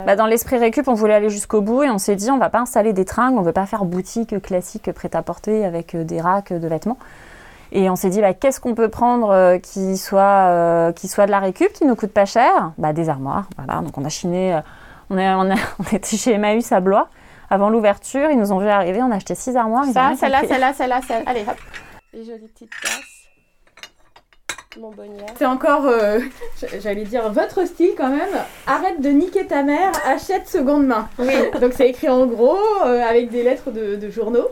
Bah, 0.05 0.15
dans 0.15 0.25
l'esprit 0.25 0.57
récup, 0.57 0.87
on 0.87 0.93
voulait 0.95 1.13
aller 1.13 1.29
jusqu'au 1.29 1.61
bout 1.61 1.83
et 1.83 1.89
on 1.91 1.99
s'est 1.99 2.15
dit 2.15 2.31
on 2.31 2.39
va 2.39 2.49
pas 2.49 2.59
installer 2.59 2.91
des 2.93 3.05
tringles, 3.05 3.37
on 3.37 3.43
veut 3.43 3.51
pas 3.53 3.67
faire 3.67 3.85
boutique 3.85 4.41
classique 4.41 4.91
prêt-à-porter 4.91 5.63
avec 5.65 5.93
euh, 5.95 6.03
des 6.03 6.19
racks 6.21 6.51
de 6.53 6.67
vêtements. 6.67 6.97
Et 7.71 7.89
on 7.89 7.95
s'est 7.95 8.09
dit 8.09 8.19
bah, 8.21 8.33
qu'est-ce 8.33 8.59
qu'on 8.59 8.75
peut 8.75 8.89
prendre 8.89 9.29
euh, 9.29 9.57
qui 9.57 9.97
soit 9.97 10.21
euh, 10.49 10.91
qui 10.91 11.07
soit 11.07 11.25
de 11.25 11.31
la 11.31 11.39
récup, 11.39 11.71
qui 11.73 11.85
nous 11.85 11.95
coûte 11.95 12.11
pas 12.11 12.25
cher? 12.25 12.71
Bah 12.77 12.91
des 12.93 13.07
armoires. 13.09 13.47
Voilà, 13.57 13.81
donc 13.81 13.97
on 13.97 14.03
a 14.05 14.09
chiné, 14.09 14.53
euh, 14.55 14.59
on, 15.09 15.17
est, 15.17 15.29
on, 15.33 15.49
a- 15.51 15.55
on 15.79 15.95
était 15.95 16.17
chez 16.17 16.33
Emmaüs 16.33 16.71
à 16.71 16.79
Blois 16.81 17.07
avant 17.49 17.69
l'ouverture, 17.69 18.29
ils 18.31 18.37
nous 18.39 18.53
ont 18.53 18.59
vu 18.59 18.67
arriver, 18.69 19.01
on 19.03 19.11
a 19.11 19.15
acheté 19.15 19.35
six 19.35 19.57
armoires. 19.57 19.83
Ça, 19.93 20.13
celle-là, 20.17 20.41
celle-là, 20.47 20.73
celle-là, 20.73 21.01
celle 21.05 21.23
Allez, 21.25 21.41
hop. 21.41 21.55
Les 22.13 22.23
jolies 22.23 22.47
petites 22.47 22.69
tasses. 22.81 23.27
Mon 24.79 24.91
bonnière. 24.91 25.25
C'est 25.37 25.45
encore, 25.45 25.85
euh, 25.85 26.19
j'allais 26.81 27.03
dire, 27.03 27.29
votre 27.29 27.65
style 27.67 27.91
quand 27.97 28.07
même. 28.07 28.29
Arrête 28.67 29.01
de 29.01 29.09
niquer 29.09 29.45
ta 29.45 29.63
mère, 29.63 29.91
achète 30.05 30.47
seconde 30.47 30.85
main. 30.87 31.09
Oui. 31.19 31.33
Donc 31.59 31.73
c'est 31.73 31.89
écrit 31.89 32.07
en 32.07 32.25
gros, 32.25 32.57
euh, 32.85 33.03
avec 33.03 33.29
des 33.31 33.43
lettres 33.43 33.69
de, 33.71 33.97
de 33.97 34.09
journaux. 34.09 34.47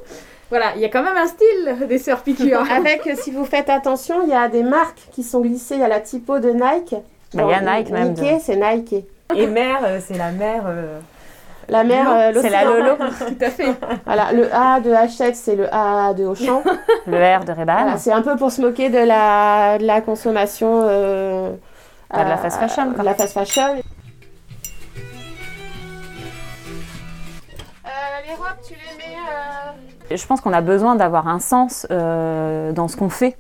Voilà, 0.50 0.74
il 0.76 0.82
y 0.82 0.86
a 0.86 0.90
quand 0.90 1.04
même 1.04 1.18
un 1.18 1.28
style 1.28 1.88
des 1.88 2.00
sœurs 2.00 2.24
piqûres. 2.24 2.64
Avec, 2.72 3.02
si 3.16 3.32
vous 3.32 3.46
faites 3.46 3.70
attention, 3.70 4.24
il 4.24 4.30
y 4.30 4.34
a 4.34 4.48
des 4.48 4.64
marques 4.64 5.08
qui 5.12 5.24
sont 5.24 5.42
glissées 5.42 5.82
à 5.82 5.88
la 5.88 6.00
typo 6.00 6.40
de 6.40 6.50
Nike. 6.50 6.96
Il 7.34 7.40
y 7.40 7.54
a 7.54 7.62
Nike 7.62 7.92
même. 7.92 8.14
Nike, 8.14 8.42
c'est 8.42 8.56
Nike. 8.56 9.06
Et 9.36 9.46
mère, 9.46 9.82
euh, 9.84 10.00
c'est 10.04 10.18
la 10.18 10.32
mère. 10.32 10.64
Euh, 10.66 11.00
la 11.70 11.84
mère, 11.84 12.12
euh, 12.12 12.32
c'est 12.42 12.50
la 12.50 12.64
Lolo. 12.64 12.96
Tout 13.20 13.46
à 13.46 13.50
fait. 13.52 13.76
Voilà, 14.06 14.32
le 14.32 14.52
A 14.54 14.80
de 14.80 14.92
Hachette, 14.92 15.36
c'est 15.36 15.56
le 15.56 15.72
A 15.72 16.14
de 16.16 16.26
Auchan. 16.26 16.64
le 17.06 17.38
R 17.38 17.46
de 17.46 17.52
Rebal. 17.52 17.94
C'est 18.00 18.12
un 18.12 18.24
peu 18.24 18.36
pour 18.36 18.52
se 18.52 18.62
moquer 18.62 18.90
de 18.90 18.98
la, 18.98 19.78
de 19.78 19.86
la 19.86 20.02
consommation. 20.02 20.82
Euh, 20.84 21.52
ah, 22.10 22.24
de 22.24 22.30
la 22.30 22.38
fast 22.38 22.60
fashion. 22.60 22.92
De 22.92 23.04
la 23.04 23.14
fast 23.14 23.34
fashion. 23.34 23.76
les 28.30 28.36
robes, 28.36 28.62
tu 28.68 28.74
les 28.74 28.89
je 30.12 30.26
pense 30.26 30.42
qu'on 30.42 30.54
a 30.54 30.62
besoin 30.62 30.96
d'avoir 30.96 31.28
un 31.28 31.40
sens 31.40 31.86
euh, 31.92 32.72
dans 32.72 32.88
ce 32.88 32.98
qu'on 32.98 33.10
fait 33.10 33.38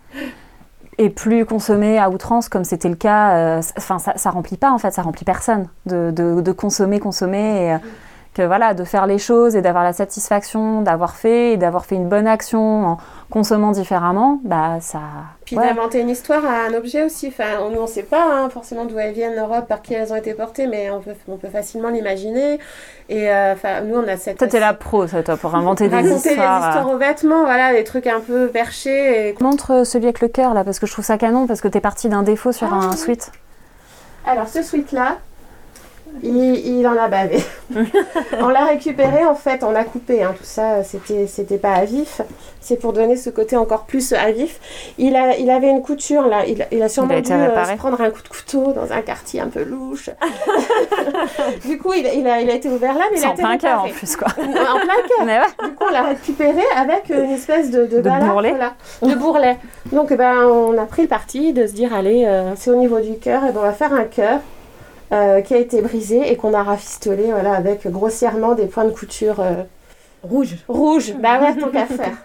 et 0.98 1.10
plus 1.10 1.46
consommer 1.46 1.98
à 1.98 2.10
outrance 2.10 2.50
comme 2.50 2.64
c'était 2.64 2.90
le 2.90 2.96
cas. 2.96 3.58
euh, 3.58 3.62
ça, 3.62 4.30
remplit 4.30 4.58
pas 4.58 4.72
en 4.72 4.78
fait, 4.78 4.92
ça 4.92 5.02
remplit 5.02 5.26
personne 5.26 5.68
de, 5.86 6.52
consommer, 6.52 7.00
consommer. 7.00 7.74
Euh, 7.74 7.78
que 8.36 8.44
voilà, 8.44 8.74
de 8.76 8.84
faire 8.84 9.08
les 9.08 9.18
choses 9.18 9.56
et 9.56 9.62
d'avoir 9.62 9.84
la 9.84 9.92
satisfaction 9.92 10.82
d'avoir 10.84 11.16
fait 11.16 11.54
et 11.54 11.58
d'avoir 11.58 11.86
fait 11.86 11.96
une 11.96 12.08
bonne 12.08 12.28
action 12.28 12.86
en 12.86 12.98
consommant 13.32 13.72
différemment, 13.72 14.40
bah 14.44 14.78
ça. 14.82 15.00
Puis 15.46 15.58
ouais. 15.58 15.68
d'inventer 15.68 16.00
une 16.00 16.10
histoire 16.10 16.46
à 16.46 16.68
un 16.70 16.74
objet 16.76 17.04
aussi. 17.04 17.28
Enfin, 17.28 17.60
on- 17.62 17.70
nous, 17.72 17.80
on 17.80 17.84
ne 17.84 17.88
sait 17.88 18.04
pas 18.04 18.24
hein, 18.24 18.50
forcément 18.50 18.86
d'où 18.86 18.98
elles 19.00 19.14
viennent, 19.14 19.40
robes, 19.40 19.66
par 19.66 19.82
qui 19.82 19.94
elles 19.96 20.12
ont 20.14 20.16
été 20.16 20.34
portées, 20.36 20.68
mais 20.68 20.90
on 20.92 21.00
peut, 21.02 21.16
on 21.28 21.38
peut 21.38 21.50
facilement 21.50 21.90
l'imaginer. 21.90 22.60
Et 23.10 23.30
euh, 23.32 23.54
enfin, 23.54 23.82
nous, 23.82 23.96
on 23.98 24.08
a 24.08 24.16
cette. 24.18 24.38
Toi, 24.38 24.48
t'es 24.48 24.60
la 24.60 24.74
pro, 24.74 25.06
ça, 25.08 25.22
toi, 25.24 25.36
pour 25.36 25.54
inventer 25.56 25.90
des 25.90 25.96
Raconter 25.96 26.30
histoires. 26.32 26.60
les 26.60 26.66
euh. 26.66 26.70
histoires 26.70 26.90
aux 26.94 26.98
vêtements, 26.98 27.42
voilà, 27.46 27.74
des 27.74 27.84
trucs 27.84 28.08
un 28.08 28.20
peu 28.20 28.48
perchés. 28.48 29.30
Et... 29.30 29.36
Montre 29.42 29.84
celui 29.86 30.06
avec 30.06 30.22
le 30.22 30.28
cœur 30.28 30.54
là, 30.54 30.64
parce 30.64 30.80
que 30.80 30.86
je 30.88 30.92
trouve 30.94 31.06
ça 31.06 31.18
canon, 31.18 31.46
parce 31.48 31.62
que 31.62 31.68
t'es 31.68 31.82
parti 31.82 32.10
d'un 32.10 32.24
défaut 32.24 32.52
sur 32.52 32.68
Ah, 32.72 32.78
un 32.78 32.92
oui. 32.92 32.98
sweat. 32.98 33.32
Alors, 34.28 34.48
ce 34.48 34.62
sweat-là, 34.62 35.18
il, 36.24 36.78
il 36.80 36.88
en 36.88 36.98
a 36.98 37.08
bavé. 37.08 37.44
on 38.40 38.48
l'a 38.50 38.66
récupéré, 38.66 39.26
en 39.26 39.36
fait, 39.36 39.64
on 39.64 39.74
a 39.76 39.84
coupé. 39.84 40.24
hein, 40.24 40.34
tout 40.38 40.44
ça, 40.44 40.84
c'était, 40.84 41.28
c'était 41.28 41.58
pas 41.58 41.74
à 41.74 41.86
vif. 41.86 42.22
C'est 42.62 42.76
pour 42.78 42.94
donner 42.94 43.16
ce 43.16 43.30
côté 43.30 43.56
encore 43.56 43.86
plus 43.86 44.14
à 44.14 44.32
vif. 44.32 44.60
Il, 44.98 45.16
a, 45.16 45.38
il 45.38 45.50
avait 45.50 45.70
une 45.70 45.82
couture, 45.82 46.28
là. 46.28 46.46
Il, 46.46 46.66
il 46.72 46.82
a 46.84 46.90
sûrement 46.90 47.10
Il 47.12 47.16
a 47.16 47.20
été 47.20 47.30
dû 47.34 47.40
euh, 47.40 47.66
se 47.66 47.74
prendre 47.76 48.02
un 48.02 48.10
coup 48.10 48.22
de 48.22 48.28
couteau 48.28 48.74
dans 48.74 48.92
un 48.92 49.02
quartier 49.02 49.40
un 49.42 49.48
peu 49.48 49.64
louche. 49.64 50.10
du 51.66 51.78
coup, 51.78 51.94
il, 51.94 52.06
a, 52.28 52.42
il 52.42 52.50
a 52.50 52.54
été 52.54 52.70
ouvert 52.70 52.94
là, 52.96 53.06
mais 53.12 53.20
il 53.20 53.26
a 53.26 53.30
en 53.30 53.34
été 53.34 53.42
plein 53.42 53.58
cœur 53.58 53.84
en 53.86 53.90
plus, 53.90 54.16
quoi. 54.16 54.28
en 54.38 54.80
plein 54.80 54.96
cœur. 55.08 55.26
Mais 55.26 55.40
ouais. 55.40 55.68
Du 55.70 55.76
coup, 55.76 55.86
on 55.88 55.92
l'a 55.92 56.04
récupéré 56.04 56.64
avec 56.76 57.10
une 57.10 57.32
espèce 57.32 57.72
de, 57.72 57.86
de, 57.86 57.98
De 57.98 58.02
balafre, 58.02 58.26
bourrelet. 58.32 58.56
de 59.02 59.16
bourrelet. 59.16 59.58
Donc, 59.92 60.10
eh 60.12 60.16
ben, 60.16 60.36
on 60.46 60.78
a 60.78 60.86
pris 60.86 61.04
le 61.04 61.08
parti 61.08 61.54
de 61.54 61.66
se 61.66 61.74
dire, 61.74 61.94
allez, 61.94 62.26
euh, 62.28 62.52
c'est 62.56 62.70
au 62.72 62.76
niveau 62.76 63.00
du 63.00 63.18
cœur, 63.18 63.44
et 63.46 63.52
ben, 63.52 63.60
on 63.60 63.64
va 63.64 63.74
faire 63.74 63.94
un 63.94 64.04
cœur 64.04 64.40
euh, 65.12 65.42
qui 65.42 65.54
a 65.54 65.58
été 65.58 65.82
brisé 65.82 66.32
et 66.32 66.36
qu'on 66.36 66.54
a 66.54 66.64
rafistolé 66.64 67.26
voilà, 67.32 67.54
avec 67.54 67.88
grossièrement 67.88 68.54
des 68.56 68.66
points 68.66 68.86
de 68.86 68.92
couture 68.92 69.40
euh, 69.40 69.64
Rouge. 70.24 70.58
rouges. 70.68 71.14
Bah 71.22 71.40
ouais, 71.42 71.56
tant 71.60 71.70
qu'à 71.70 71.86
faire. 71.86 72.18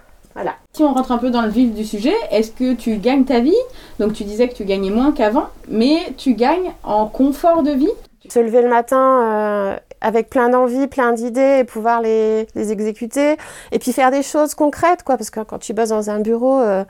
Si 0.73 0.83
on 0.83 0.93
rentre 0.93 1.13
un 1.13 1.19
peu 1.19 1.31
dans 1.31 1.43
le 1.43 1.49
vif 1.49 1.73
du 1.73 1.85
sujet, 1.85 2.15
est-ce 2.33 2.51
que 2.51 2.75
tu 2.75 2.97
gagnes 2.97 3.25
ta 3.25 3.39
vie? 3.39 3.55
Donc 4.01 4.15
tu 4.15 4.25
disais 4.25 4.49
que 4.49 4.55
tu 4.55 4.65
gagnais 4.65 4.91
moins 4.91 5.13
qu'avant, 5.13 5.47
mais 5.69 5.99
tu 6.17 6.35
gagnes 6.35 6.73
en 6.83 7.07
confort 7.07 7.63
de 7.63 7.71
vie? 7.71 7.93
Se 8.29 8.41
lever 8.41 8.63
le 8.63 8.69
matin 8.69 9.23
euh, 9.23 9.77
avec 10.01 10.31
plein 10.31 10.49
d'envies, 10.49 10.89
plein 10.89 11.13
d'idées 11.13 11.59
et 11.61 11.65
pouvoir 11.65 12.01
les, 12.01 12.49
les 12.57 12.73
exécuter. 12.73 13.37
Et 13.71 13.79
puis 13.79 13.93
faire 13.93 14.11
des 14.11 14.23
choses 14.23 14.55
concrètes, 14.55 15.05
quoi. 15.05 15.17
Parce 15.17 15.31
que 15.31 15.41
quand 15.41 15.59
tu 15.59 15.73
bosses 15.73 15.91
dans 15.91 16.11
un 16.11 16.19
bureau, 16.21 16.59
euh, 16.61 16.85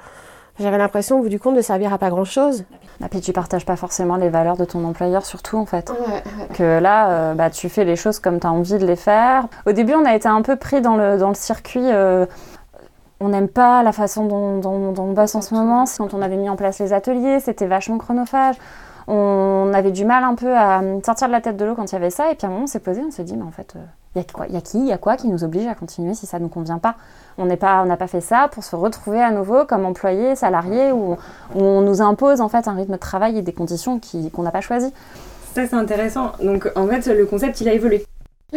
j'avais 0.58 0.78
l'impression, 0.78 1.18
au 1.18 1.22
bout 1.22 1.28
du 1.28 1.38
compte, 1.40 1.56
de 1.56 1.60
servir 1.60 1.92
à 1.92 1.98
pas 1.98 2.10
grand-chose. 2.10 2.64
Et 3.04 3.08
puis 3.08 3.20
tu 3.20 3.32
partages 3.32 3.66
pas 3.66 3.76
forcément 3.76 4.16
les 4.16 4.28
valeurs 4.28 4.56
de 4.56 4.64
ton 4.64 4.84
employeur, 4.84 5.24
surtout 5.26 5.56
en 5.58 5.66
fait. 5.66 5.90
Ouais, 5.90 5.96
ouais. 5.98 6.48
Que 6.54 6.78
là, 6.78 7.08
euh, 7.10 7.34
bah, 7.34 7.50
tu 7.50 7.68
fais 7.68 7.84
les 7.84 7.96
choses 7.96 8.20
comme 8.20 8.38
tu 8.38 8.46
as 8.46 8.52
envie 8.52 8.78
de 8.78 8.86
les 8.86 8.96
faire. 8.96 9.46
Au 9.66 9.72
début, 9.72 9.94
on 9.94 10.04
a 10.04 10.14
été 10.14 10.28
un 10.28 10.42
peu 10.42 10.56
pris 10.56 10.80
dans 10.80 10.96
le, 10.96 11.18
dans 11.18 11.28
le 11.28 11.34
circuit. 11.34 11.80
euh, 11.82 12.26
on 13.20 13.28
n'aime 13.28 13.48
pas 13.48 13.82
la 13.82 13.92
façon 13.92 14.26
dont, 14.26 14.58
dont- 14.58 14.92
dont 14.92 15.02
on 15.04 15.12
bosse 15.12 15.34
en 15.34 15.40
ce 15.40 15.54
moment. 15.54 15.84
Quand 15.98 16.14
on 16.14 16.20
avait 16.22 16.36
mis 16.36 16.48
en 16.50 16.56
place 16.56 16.78
les 16.80 16.92
ateliers, 16.92 17.40
c'était 17.40 17.66
vachement 17.66 17.96
chronophage. 17.98 18.56
On 19.06 19.72
avait 19.74 19.92
du 19.92 20.04
mal 20.04 20.24
un 20.24 20.34
peu 20.34 20.54
à 20.54 20.80
euh, 20.80 21.00
sortir 21.04 21.28
de 21.28 21.32
la 21.32 21.40
tête 21.40 21.56
de 21.56 21.64
l'eau 21.64 21.74
quand 21.74 21.90
il 21.90 21.92
y 21.92 21.96
avait 21.96 22.10
ça. 22.10 22.30
Et 22.30 22.34
puis 22.34 22.46
à 22.46 22.48
un 22.48 22.52
moment, 22.52 22.64
on 22.64 22.68
s'est 22.68 22.80
posé, 22.80 23.02
on 23.06 23.10
s'est 23.10 23.24
dit, 23.24 23.36
mais 23.36 23.44
en 23.44 23.50
fait, 23.50 23.74
il 24.14 24.18
y 24.18 24.20
a 24.20 24.24
quoi 24.32 24.46
Il 24.48 24.54
y 24.54 24.56
a 24.56 24.60
qui 24.60 24.78
Il 24.78 24.86
y 24.86 24.92
a 24.92 24.98
quoi 24.98 25.16
qui 25.16 25.28
nous 25.28 25.44
oblige 25.44 25.66
à 25.66 25.74
continuer 25.74 26.14
si 26.14 26.26
ça 26.26 26.38
ne 26.38 26.44
nous 26.44 26.48
convient 26.48 26.78
pas? 26.78 26.94
On 27.36 27.46
n'a 27.46 27.56
pas 27.56 28.06
fait 28.06 28.20
ça 28.20 28.48
pour 28.52 28.64
se 28.64 28.76
retrouver 28.76 29.20
à 29.20 29.30
nouveau 29.30 29.64
comme 29.64 29.84
employé, 29.84 30.36
salarié, 30.36 30.92
où, 30.92 31.16
on 31.54 31.80
nous 31.80 32.00
impose 32.00 32.40
en 32.40 32.48
fait 32.48 32.68
un 32.68 32.74
rythme 32.74 32.92
de 32.92 32.98
travail 32.98 33.38
et 33.38 33.42
des 33.42 33.52
conditions 33.52 34.00
qu'on 34.32 34.42
n'a 34.42 34.50
pas 34.50 34.60
choisies. 34.60 34.92
Ça, 35.54 35.66
c'est 35.66 35.76
intéressant. 35.76 36.32
Donc, 36.42 36.70
en 36.74 36.86
fait, 36.86 37.06
le 37.06 37.26
concept, 37.26 37.60
il 37.60 37.68
a 37.68 37.72
évolué. 37.72 38.04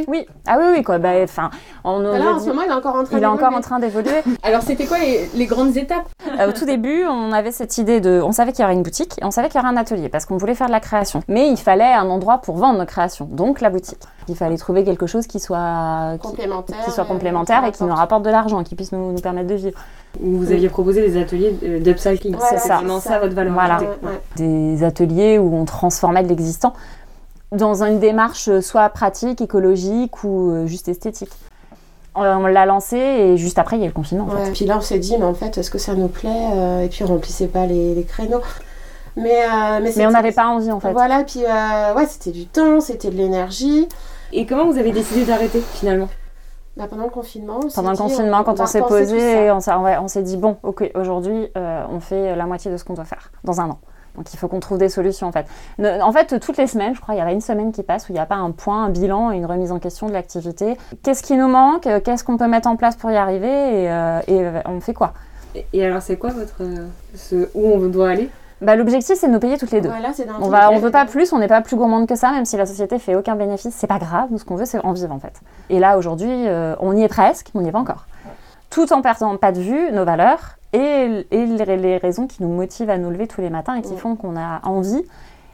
Oui, 0.07 0.27
ah 0.45 0.57
oui, 0.59 0.65
oui, 0.77 0.83
quoi. 0.83 0.99
Bah, 0.99 1.13
enfin, 1.23 1.49
on 1.83 1.99
nous 1.99 2.11
Là, 2.11 2.29
a 2.29 2.33
en 2.33 2.37
dit- 2.37 2.43
ce 2.43 2.49
moment, 2.49 2.61
il 2.63 2.69
est 2.69 2.73
encore 2.73 2.95
en 2.95 3.03
train 3.03 3.17
il 3.17 3.23
est 3.23 3.25
encore 3.25 3.37
d'évoluer. 3.49 3.57
en 3.57 3.61
train 3.61 3.79
d'évoluer. 3.79 4.21
Alors 4.43 4.61
c'était 4.61 4.85
quoi 4.85 4.99
les, 4.99 5.27
les 5.33 5.45
grandes 5.47 5.75
étapes? 5.75 6.05
Euh, 6.39 6.49
au 6.49 6.51
tout 6.51 6.65
début, 6.65 7.03
on 7.09 7.31
avait 7.31 7.51
cette 7.51 7.79
idée 7.79 7.99
de, 7.99 8.21
on 8.23 8.31
savait 8.31 8.51
qu'il 8.51 8.61
y 8.61 8.65
aurait 8.65 8.75
une 8.75 8.83
boutique 8.83 9.13
et 9.19 9.25
on 9.25 9.31
savait 9.31 9.47
qu'il 9.49 9.59
y 9.59 9.63
aurait 9.63 9.73
un 9.73 9.77
atelier 9.77 10.09
parce 10.09 10.25
qu'on 10.25 10.37
voulait 10.37 10.53
faire 10.53 10.67
de 10.67 10.71
la 10.71 10.79
création. 10.81 11.21
Mais 11.27 11.49
il 11.49 11.57
fallait 11.57 11.83
un 11.93 12.07
endroit 12.09 12.39
pour 12.39 12.57
vendre 12.57 12.77
nos 12.77 12.85
créations, 12.85 13.25
donc 13.31 13.59
la 13.59 13.71
boutique. 13.71 14.03
Il 14.27 14.35
fallait 14.35 14.57
trouver 14.57 14.83
quelque 14.83 15.07
chose 15.07 15.25
qui 15.25 15.39
soit 15.39 16.17
qui, 16.21 16.27
complémentaire. 16.27 16.75
qui 16.85 16.91
soit 16.91 17.05
complémentaire 17.05 17.65
et 17.65 17.71
qui 17.71 17.81
nous 17.81 17.89
rapporte. 17.89 17.99
rapporte 18.01 18.23
de 18.25 18.29
l'argent, 18.29 18.63
qui 18.63 18.75
puisse 18.75 18.91
nous, 18.91 19.13
nous 19.13 19.21
permettre 19.21 19.47
de 19.47 19.55
vivre. 19.55 19.79
Vous 20.19 20.51
aviez 20.51 20.69
proposé 20.69 21.01
des 21.07 21.19
ateliers 21.19 21.51
d'upcycling. 21.79 22.35
Voilà, 22.35 22.49
c'est 22.49 22.57
c'est 22.59 22.67
ça. 22.67 22.75
vraiment 22.77 22.99
ça 22.99 23.19
votre 23.19 23.33
valeur 23.33 23.53
Voilà. 23.53 23.79
ouais. 23.79 24.21
Des 24.35 24.83
ateliers 24.83 25.39
où 25.39 25.55
on 25.55 25.65
transformait 25.65 26.23
de 26.23 26.27
l'existant 26.29 26.73
dans 27.51 27.83
une 27.83 27.99
démarche 27.99 28.47
euh, 28.49 28.61
soit 28.61 28.89
pratique, 28.89 29.41
écologique 29.41 30.23
ou 30.23 30.51
euh, 30.51 30.65
juste 30.65 30.87
esthétique. 30.87 31.31
On, 32.15 32.47
l'a 32.47 32.65
lancé 32.65 32.97
et 32.97 33.37
juste 33.37 33.59
après 33.59 33.75
il 33.75 33.81
y 33.81 33.83
a 33.83 33.85
eu 33.85 33.89
le 33.89 33.93
confinement. 33.93 34.25
En 34.25 34.29
fait. 34.29 34.43
Ouais, 34.45 34.51
Puis 34.51 34.65
là, 34.65 34.77
on 34.77 34.81
s'est 34.81 34.97
dit, 34.97 35.15
mais 35.19 35.25
en 35.25 35.35
fait, 35.35 35.55
est-ce 35.59 35.69
que 35.69 35.77
ça 35.77 35.93
nous 35.93 36.07
plaît 36.07 36.49
Euh, 36.55 36.81
Et 36.81 36.89
puis, 36.89 37.03
on 37.03 37.07
remplissait 37.07 37.45
pas 37.45 37.67
les, 37.67 37.93
les 37.93 38.03
créneaux. 38.05 38.41
Mais, 39.17 39.43
euh, 39.43 39.79
mais, 39.81 39.91
Mais 39.97 40.05
on 40.05 40.11
n'avait 40.11 40.31
pas 40.31 40.47
envie 40.47 40.71
en 40.71 40.79
fait. 40.79 40.91
Voilà, 40.91 41.23
puis 41.23 41.43
euh, 41.43 41.93
ouais, 41.95 42.05
c'était 42.05 42.31
du 42.31 42.45
temps, 42.45 42.79
c'était 42.79 43.09
de 43.09 43.15
l'énergie. 43.15 43.89
Et 44.31 44.45
comment 44.45 44.65
vous 44.65 44.77
avez 44.77 44.91
décidé 44.91 45.25
d'arrêter 45.25 45.59
finalement? 45.59 46.07
Bah, 46.75 46.85
pendant 46.87 47.05
le 47.05 47.09
confinement, 47.09 47.59
on 47.63 47.69
Pendant 47.69 47.89
le 47.89 47.95
dit, 47.95 48.01
confinement, 48.03 48.43
quand 48.43 48.59
on 48.59 48.67
s'est 48.67 48.81
posé, 48.81 49.49
on 49.51 49.59
s'est 49.59 49.73
ouais, 49.73 49.97
on 49.97 50.07
s'est 50.07 50.21
dit 50.21 50.37
bon, 50.37 50.57
ok, 50.61 50.91
aujourd'hui, 50.93 51.49
euh, 51.57 51.83
on 51.89 51.99
fait 51.99 52.35
la 52.35 52.45
moitié 52.45 52.71
de 52.71 52.77
ce 52.77 52.83
qu'on 52.85 52.93
doit 52.93 53.05
faire 53.05 53.31
dans 53.43 53.59
un 53.59 53.71
an. 53.71 53.79
Donc 54.17 54.33
il 54.33 54.37
faut 54.37 54.47
qu'on 54.47 54.59
trouve 54.59 54.77
des 54.79 54.89
solutions 54.89 55.27
en 55.27 55.31
fait. 55.31 55.45
Ne- 55.77 56.01
en 56.01 56.11
fait, 56.11 56.39
toutes 56.39 56.57
les 56.57 56.67
semaines, 56.67 56.95
je 56.95 57.01
crois, 57.01 57.15
il 57.15 57.19
y 57.19 57.21
a 57.21 57.31
une 57.31 57.41
semaine 57.41 57.71
qui 57.71 57.83
passe 57.83 58.09
où 58.09 58.11
il 58.11 58.15
n'y 58.15 58.19
a 58.19 58.25
pas 58.25 58.35
un 58.35 58.51
point, 58.51 58.85
un 58.85 58.89
bilan, 58.89 59.31
une 59.31 59.45
remise 59.45 59.71
en 59.71 59.79
question 59.79 60.07
de 60.07 60.13
l'activité. 60.13 60.77
Qu'est-ce 61.03 61.23
qui 61.23 61.35
nous 61.37 61.47
manque? 61.47 61.87
Qu'est-ce 62.03 62.23
qu'on 62.23 62.37
peut 62.37 62.47
mettre 62.47 62.67
en 62.67 62.75
place 62.75 62.95
pour 62.95 63.11
y 63.11 63.15
arriver? 63.15 63.47
Et, 63.83 63.89
euh, 63.91 64.19
et, 64.27 64.41
euh, 64.43 64.59
on 64.65 64.79
fait 64.81 64.93
quoi? 64.93 65.13
Et, 65.55 65.65
et 65.73 65.85
alors, 65.85 66.01
c'est 66.01 66.17
quoi 66.17 66.31
votre. 66.31 66.61
euh, 66.61 66.87
ce, 67.15 67.49
où 67.53 67.65
on 67.73 67.87
doit 67.87 68.09
aller? 68.09 68.29
Bah, 68.59 68.75
L'objectif, 68.75 69.15
c'est 69.19 69.27
de 69.27 69.31
nous 69.33 69.39
payer 69.39 69.57
toutes 69.59 69.69
les 69.71 69.81
deux. 69.81 69.89
Voilà, 69.89 70.09
On 70.41 70.49
va, 70.49 70.71
on 70.71 70.79
veut 70.79 70.89
pas 70.89 71.05
plus, 71.05 71.31
on 71.31 71.37
n'est 71.37 71.47
pas 71.47 71.61
plus 71.61 71.75
gourmande 71.75 72.07
que 72.07 72.15
ça, 72.15 72.31
même 72.31 72.43
si 72.45 72.57
la 72.57 72.65
société 72.65 72.97
fait 72.97 73.13
aucun 73.15 73.35
bénéfice, 73.35 73.75
c'est 73.77 73.85
pas 73.85 73.99
grave. 73.99 74.29
Nous, 74.31 74.39
ce 74.39 74.45
qu'on 74.45 74.55
veut, 74.55 74.65
c'est 74.65 74.83
en 74.83 74.93
vivre 74.93 75.13
en 75.13 75.19
fait. 75.19 75.33
Et 75.69 75.79
là, 75.79 75.97
aujourd'hui, 75.99 76.47
euh, 76.47 76.75
on 76.79 76.97
y 76.97 77.03
est 77.03 77.07
presque, 77.07 77.51
mais 77.53 77.59
on 77.59 77.63
n'y 77.63 77.69
est 77.69 77.71
pas 77.71 77.77
encore. 77.79 78.07
Tout 78.71 78.91
en 78.93 79.01
perdant 79.03 79.37
pas 79.37 79.51
de 79.51 79.59
vue 79.61 79.91
nos 79.91 80.05
valeurs 80.05 80.56
et, 80.73 81.25
et 81.31 81.45
les, 81.45 81.97
raisons 81.97 82.27
qui 82.27 82.43
nous 82.43 82.49
motivent 82.49 82.89
à 82.89 82.97
nous 82.97 83.09
lever 83.09 83.27
tous 83.27 83.41
les 83.41 83.49
matins 83.49 83.75
et 83.75 83.81
qui 83.81 83.95
font 83.95 84.15
qu'on 84.15 84.37
a 84.37 84.61
envie 84.63 85.03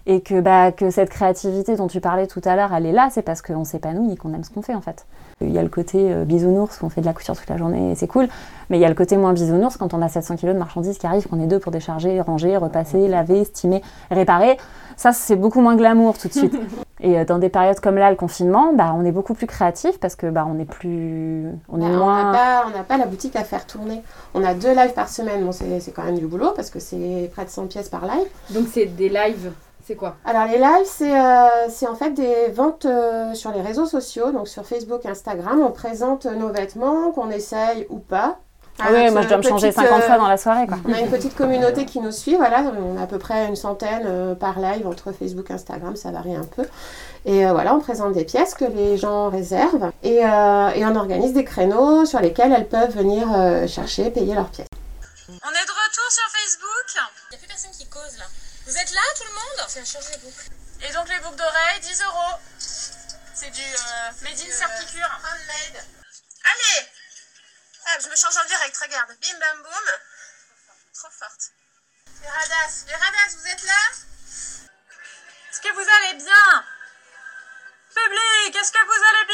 et 0.06 0.22
que, 0.22 0.42
bah, 0.42 0.72
que 0.72 0.90
cette 0.90 1.10
créativité 1.10 1.78
dont 1.78 1.88
tu 1.88 2.02
parlais 2.02 2.28
tout 2.28 2.42
à 2.44 2.56
l'heure, 2.56 2.74
elle 2.74 2.86
est 2.86 2.92
là, 2.92 3.08
c'est 3.10 3.22
parce 3.22 3.42
qu'on 3.42 3.64
s'épanouit 3.64 4.14
et 4.14 4.18
qu'on 4.18 4.34
aime 4.34 4.44
ce 4.44 4.50
qu'on 4.50 4.62
fait 4.62 4.76
en 4.76 4.82
fait. 4.82 5.06
Il 5.40 5.52
y 5.52 5.58
a 5.58 5.64
le 5.64 5.70
côté 5.70 6.12
euh, 6.12 6.26
bisounours 6.26 6.82
où 6.82 6.86
on 6.86 6.90
fait 6.90 7.02
de 7.02 7.06
la 7.06 7.14
couture 7.14 7.38
toute 7.38 7.50
la 7.50 7.58
journée 7.58 7.92
et 7.92 7.96
c'est 7.96 8.08
cool, 8.08 8.28
mais 8.70 8.78
il 8.78 8.82
y 8.82 8.86
a 8.86 8.90
le 8.90 8.96
côté 8.96 9.16
moins 9.16 9.34
bisounours 9.34 9.78
quand 9.78 9.94
on 9.94 10.02
a 10.02 10.10
700 10.10 10.36
kilos 10.36 10.56
de 10.56 10.60
marchandises 10.60 10.98
qui 10.98 11.08
arrivent, 11.08 11.28
qu'on 11.28 11.42
est 11.42 11.48
deux 11.48 11.60
pour 11.60 11.72
décharger, 11.72 12.20
ranger, 12.20 12.58
repasser, 12.58 13.08
laver, 13.08 13.46
stimer, 13.46 13.82
réparer. 14.12 14.58
Ça, 14.98 15.12
c'est 15.14 15.38
beaucoup 15.38 15.62
moins 15.62 15.76
glamour 15.76 16.18
tout 16.18 16.28
de 16.28 16.34
suite. 16.34 16.56
et 17.04 17.20
euh, 17.20 17.26
dans 17.26 17.38
des 17.38 17.50
périodes 17.50 17.80
comme 17.80 17.96
là, 17.98 18.10
le 18.10 18.16
confinement, 18.16 18.74
bah, 18.74 18.94
on 18.96 19.06
est 19.06 19.12
beaucoup 19.12 19.36
plus 19.36 19.46
créatif 19.48 20.00
parce 20.00 20.16
que 20.16 20.28
bah, 20.28 20.48
on 20.50 20.58
est 20.58 20.66
plus. 20.66 21.48
On 21.70 21.78
Bah, 21.78 21.86
est 21.86 21.90
on 21.90 21.98
moins. 21.98 22.32
n'a 22.32 22.38
pas, 22.38 22.64
on 22.68 22.70
n'a 22.78 22.84
pas 22.84 22.98
la 22.98 23.06
boutique 23.06 23.36
à 23.36 23.44
faire 23.44 23.68
tourner. 23.68 24.02
On 24.34 24.44
a 24.44 24.54
deux 24.56 24.74
lives 24.74 24.94
par 24.94 25.10
semaine. 25.10 25.44
Bon, 25.46 25.52
c'est 25.52 25.80
c'est 25.80 25.92
quand 25.92 26.04
même 26.04 26.18
du 26.18 26.26
boulot 26.28 26.52
parce 26.56 26.70
que 26.72 26.80
c'est 26.80 27.30
près 27.34 27.46
de 27.46 27.50
100 27.50 27.68
pièces 27.68 27.90
par 27.90 28.06
live. 28.06 28.28
Donc 28.52 28.68
c'est 28.72 28.86
des 28.86 29.10
lives, 29.10 29.52
c'est 29.86 29.96
quoi? 29.96 30.16
Alors 30.26 30.46
les 30.46 30.58
lives, 30.58 30.86
c'est 30.86 31.14
euh, 31.20 31.68
c'est 31.70 31.88
en 31.88 31.96
fait 31.96 32.12
des 32.12 32.48
ventes 32.52 32.86
euh, 32.86 33.34
sur 33.34 33.52
les 33.52 33.62
réseaux 33.62 33.86
sociaux, 33.86 34.32
donc 34.32 34.48
sur 34.48 34.66
Facebook, 34.66 35.06
Instagram. 35.06 35.62
On 35.62 35.72
présente 35.72 36.26
nos 36.26 36.50
vêtements, 36.50 37.12
qu'on 37.12 37.30
essaye 37.30 37.86
ou 37.90 38.00
pas. 38.00 38.40
Ah 38.80 38.88
oui, 38.92 39.12
moi 39.12 39.22
je 39.22 39.28
dois 39.28 39.38
me 39.38 39.44
changer 39.44 39.70
petite, 39.70 39.84
50 39.84 40.02
euh, 40.02 40.06
fois 40.06 40.18
dans 40.18 40.28
la 40.28 40.38
soirée 40.38 40.68
quoi. 40.68 40.78
On 40.88 40.94
a 40.94 41.00
une 41.00 41.10
petite 41.10 41.36
communauté 41.36 41.86
qui 41.86 42.00
nous 42.00 42.12
suit, 42.12 42.36
voilà, 42.36 42.64
on 42.76 42.98
a 42.98 43.04
à 43.04 43.08
peu 43.08 43.20
près 43.20 43.46
une 43.46 43.56
centaine 43.56 44.04
euh, 44.06 44.36
par 44.36 44.60
live 44.60 44.88
entre 44.88 45.12
Facebook 45.12 45.52
et 45.52 45.54
Instagram, 45.54 45.96
ça 45.96 46.12
varie 46.12 46.36
un 46.36 46.44
peu. 46.44 46.66
Et 47.26 47.46
euh, 47.46 47.54
voilà, 47.54 47.74
on 47.74 47.80
présente 47.80 48.14
des 48.14 48.26
pièces 48.26 48.54
que 48.54 48.66
les 48.66 48.98
gens 48.98 49.30
réservent 49.30 49.92
et, 50.04 50.26
euh, 50.26 50.70
et 50.72 50.86
on 50.86 50.96
organise 50.96 51.32
des 51.34 51.46
créneaux 51.46 52.06
sur 52.06 52.20
lesquels 52.20 52.52
elles 52.52 52.68
peuvent 52.68 52.94
venir 52.94 53.28
euh, 53.34 53.66
chercher, 53.66 54.10
payer 54.12 54.36
leurs 54.36 54.50
pièces. 54.50 54.68
On 55.30 55.32
est 55.32 55.66
de 55.66 55.72
retour 55.72 56.10
sur 56.12 56.28
Facebook. 56.28 56.86
Il 56.92 57.32
n'y 57.32 57.36
a 57.36 57.40
plus 57.40 57.48
personne 57.48 57.72
qui 57.72 57.88
cause 57.88 58.18
là. 58.20 58.26
Vous 58.68 58.76
êtes 58.76 58.92
là 58.92 59.02
tout 59.16 59.24
le 59.24 59.34
monde? 59.34 59.68
C'est 59.70 59.86
changer 59.86 60.12
les 60.12 60.20
boucles. 60.20 60.50
Et 60.84 60.92
donc 60.92 61.08
les 61.08 61.20
boucles 61.24 61.38
d'oreilles, 61.38 61.80
10 61.82 62.04
euros. 62.04 62.36
C'est 62.58 63.52
du 63.52 63.62
euh, 63.62 64.24
Made 64.24 64.34
in 64.34 64.52
Serpicure. 64.52 65.20
Handmade. 65.24 65.84
Allez 66.44 67.03
Ah, 67.86 67.98
Je 68.02 68.10
me 68.10 68.16
change 68.16 68.36
en 68.44 68.48
direct, 68.48 68.76
regarde. 68.78 69.10
Bim 69.22 69.38
bam 69.40 69.58
boum. 69.64 69.88
Trop 70.94 71.10
forte. 71.12 71.52
Les 72.22 72.30
radasses, 72.30 73.38
vous 73.40 73.48
êtes 73.48 73.64
là? 73.66 73.84
Est-ce 75.52 75.62
que 75.62 75.74
vous 75.74 75.82
allez 75.82 76.18
bien? 76.18 76.64
Public, 77.96 78.56
est-ce 78.62 78.72
que 78.72 78.84
vous 78.86 79.02
allez 79.10 79.26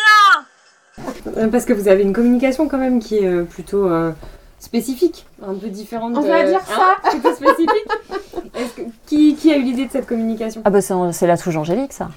bien? 1.34 1.44
Euh, 1.44 1.50
Parce 1.52 1.66
que 1.66 1.74
vous 1.74 1.88
avez 1.88 2.02
une 2.04 2.14
communication 2.14 2.68
quand 2.68 2.78
même 2.78 3.00
qui 3.02 3.18
est 3.20 3.28
euh, 3.28 3.44
plutôt 3.44 3.88
euh, 3.90 4.12
spécifique, 4.60 5.26
un 5.46 5.54
peu 5.56 5.68
différente. 5.70 6.14
On 6.18 6.22
de- 6.22 6.28
va 6.28 6.44
dire 6.44 6.60
Hein? 6.70 6.96
Plutôt 7.10 7.36
spécifique. 7.36 7.88
Que- 8.76 8.82
qui, 9.06 9.36
qui 9.36 9.54
a 9.54 9.58
eu 9.58 9.62
l'idée 9.62 9.86
de 9.86 9.92
cette 9.92 10.08
communication? 10.08 10.62
Ah 10.66 10.70
bah 10.70 10.82
c'est 10.82 10.94
c'est 11.14 11.28
la 11.28 11.38
touche 11.38 11.56
Angélique 11.56 11.94
ça. 11.94 12.10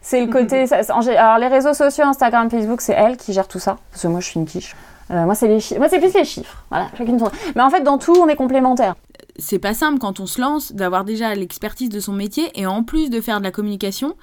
C'est 0.00 0.24
le 0.24 0.32
côté. 0.32 0.66
ça- 0.66 0.78
alors 0.78 1.38
les 1.38 1.46
réseaux 1.48 1.74
sociaux, 1.74 2.04
Instagram, 2.04 2.50
Facebook, 2.50 2.80
c'est 2.80 2.92
elle 2.94 3.16
qui 3.16 3.32
gère 3.32 3.46
tout 3.46 3.60
ça. 3.60 3.78
Parce 3.90 4.02
que 4.02 4.08
moi 4.08 4.18
je 4.20 4.26
suis 4.26 4.40
une 4.40 4.46
quiche. 4.46 4.74
Euh, 5.12 5.24
moi 5.24 5.34
c'est 5.34 5.48
les 5.48 5.60
chi- 5.60 5.78
moi 5.78 5.88
c'est 5.88 5.98
plus 5.98 6.14
les 6.14 6.24
chiffres. 6.24 6.56
Voilà, 6.70 6.86
chacune 6.96 7.18
son. 7.18 7.30
Mais 7.54 7.62
en 7.62 7.70
fait 7.70 7.82
dans 7.82 7.98
tout 7.98 8.14
on 8.18 8.28
est 8.28 8.36
complémentaires. 8.36 8.94
C'est 9.38 9.58
pas 9.58 9.74
simple 9.74 9.98
quand 9.98 10.20
on 10.20 10.26
se 10.26 10.40
lance 10.40 10.72
d'avoir 10.72 11.04
déjà 11.04 11.34
l'expertise 11.34 11.88
de 11.88 12.00
son 12.00 12.12
métier 12.12 12.50
et 12.54 12.66
en 12.66 12.82
plus 12.82 13.10
de 13.10 13.20
faire 13.20 13.38
de 13.38 13.44
la 13.44 13.50
communication. 13.50 14.14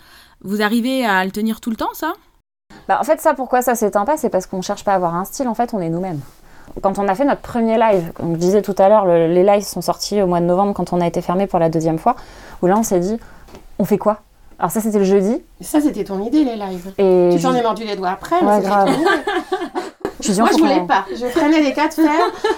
Vous 0.41 0.61
arrivez 0.61 1.05
à 1.05 1.23
le 1.25 1.31
tenir 1.31 1.59
tout 1.61 1.69
le 1.69 1.75
temps, 1.75 1.89
ça? 1.93 2.13
Bah, 2.87 2.97
en 2.99 3.03
fait 3.03 3.19
ça 3.19 3.33
pourquoi 3.33 3.61
ça 3.61 3.75
s'éteint 3.75 4.05
pas, 4.05 4.17
c'est 4.17 4.29
parce 4.29 4.45
qu'on 4.47 4.61
cherche 4.61 4.83
pas 4.83 4.93
à 4.93 4.95
avoir 4.95 5.15
un 5.15 5.25
style. 5.25 5.47
En 5.47 5.53
fait 5.55 5.73
on 5.73 5.79
est 5.79 5.89
nous-mêmes. 5.89 6.19
Quand 6.81 6.97
on 6.99 7.07
a 7.07 7.15
fait 7.15 7.25
notre 7.25 7.41
premier 7.41 7.77
live, 7.77 8.11
comme 8.13 8.33
je 8.33 8.39
disais 8.39 8.61
tout 8.61 8.75
à 8.77 8.89
l'heure, 8.89 9.05
le- 9.05 9.27
les 9.27 9.43
lives 9.43 9.63
sont 9.63 9.81
sortis 9.81 10.21
au 10.21 10.27
mois 10.27 10.39
de 10.39 10.45
novembre 10.45 10.73
quand 10.73 10.93
on 10.93 11.01
a 11.01 11.07
été 11.07 11.21
fermé 11.21 11.45
pour 11.47 11.59
la 11.59 11.69
deuxième 11.69 11.97
fois. 11.99 12.15
Où 12.61 12.67
là 12.67 12.75
on 12.77 12.83
s'est 12.83 12.99
dit, 12.99 13.17
on 13.79 13.85
fait 13.85 13.97
quoi? 13.97 14.21
Alors 14.59 14.71
ça 14.71 14.81
c'était 14.81 14.99
le 14.99 15.05
jeudi. 15.05 15.41
Ça, 15.61 15.79
c'était 15.81 16.03
ton 16.03 16.21
idée, 16.21 16.43
les 16.43 16.57
lives. 16.57 16.93
Et 16.97 17.29
Tu 17.35 17.41
t'en 17.41 17.53
je- 17.53 17.57
es 17.57 17.63
mordu 17.63 17.85
les 17.85 17.95
doigts 17.95 18.09
après, 18.09 18.35
Ouais, 18.41 18.45
mais 18.45 18.55
c'était 18.57 18.67
grave. 18.67 18.89
Moi, 20.37 20.49
je 20.51 20.57
voulais 20.57 20.85
pas. 20.87 21.05
Je 21.13 21.25
freinais 21.27 21.61
les 21.61 21.73
cas 21.73 21.87
de 21.87 21.93
fer. 21.93 22.11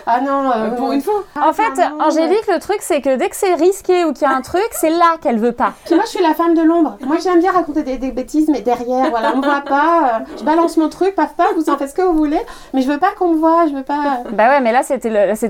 Ah 0.05 0.19
non, 0.21 0.51
euh, 0.51 0.69
Pour 0.71 0.91
une 0.91 1.01
fois. 1.01 1.23
Ah, 1.35 1.49
En 1.49 1.53
fait, 1.53 1.71
pardon, 1.75 2.03
Angélique, 2.03 2.47
le 2.47 2.59
truc, 2.59 2.77
c'est 2.81 3.01
que 3.01 3.15
dès 3.15 3.29
que 3.29 3.35
c'est 3.35 3.53
risqué 3.55 4.05
ou 4.05 4.13
qu'il 4.13 4.23
y 4.27 4.31
a 4.31 4.35
un 4.35 4.41
truc, 4.41 4.67
c'est 4.71 4.89
là 4.89 5.15
qu'elle 5.21 5.39
veut 5.39 5.51
pas. 5.51 5.73
Puis 5.85 5.95
moi, 5.95 6.03
je 6.05 6.09
suis 6.11 6.21
la 6.23 6.33
femme 6.33 6.53
de 6.53 6.61
l'ombre. 6.61 6.97
Moi, 7.05 7.17
j'aime 7.23 7.39
bien 7.39 7.51
raconter 7.51 7.83
des, 7.83 7.97
des 7.97 8.11
bêtises, 8.11 8.49
mais 8.49 8.61
derrière, 8.61 9.09
voilà, 9.09 9.31
on 9.33 9.37
me 9.37 9.43
voit 9.45 9.61
pas. 9.61 10.21
euh, 10.21 10.35
je 10.39 10.43
balance 10.43 10.77
mon 10.77 10.89
truc, 10.89 11.15
paf, 11.15 11.35
paf, 11.35 11.53
vous 11.55 11.69
en 11.69 11.77
faites 11.77 11.89
ce 11.89 11.95
que 11.95 12.01
vous 12.01 12.13
voulez. 12.17 12.41
Mais 12.73 12.81
je 12.81 12.87
veux 12.91 12.97
pas 12.99 13.11
qu'on 13.17 13.29
me 13.29 13.37
voit, 13.37 13.67
je 13.67 13.73
veux 13.75 13.83
pas. 13.83 14.19
Bah 14.31 14.47
ouais, 14.49 14.61
mais 14.61 14.71
là, 14.71 14.81
c'était 14.83 15.09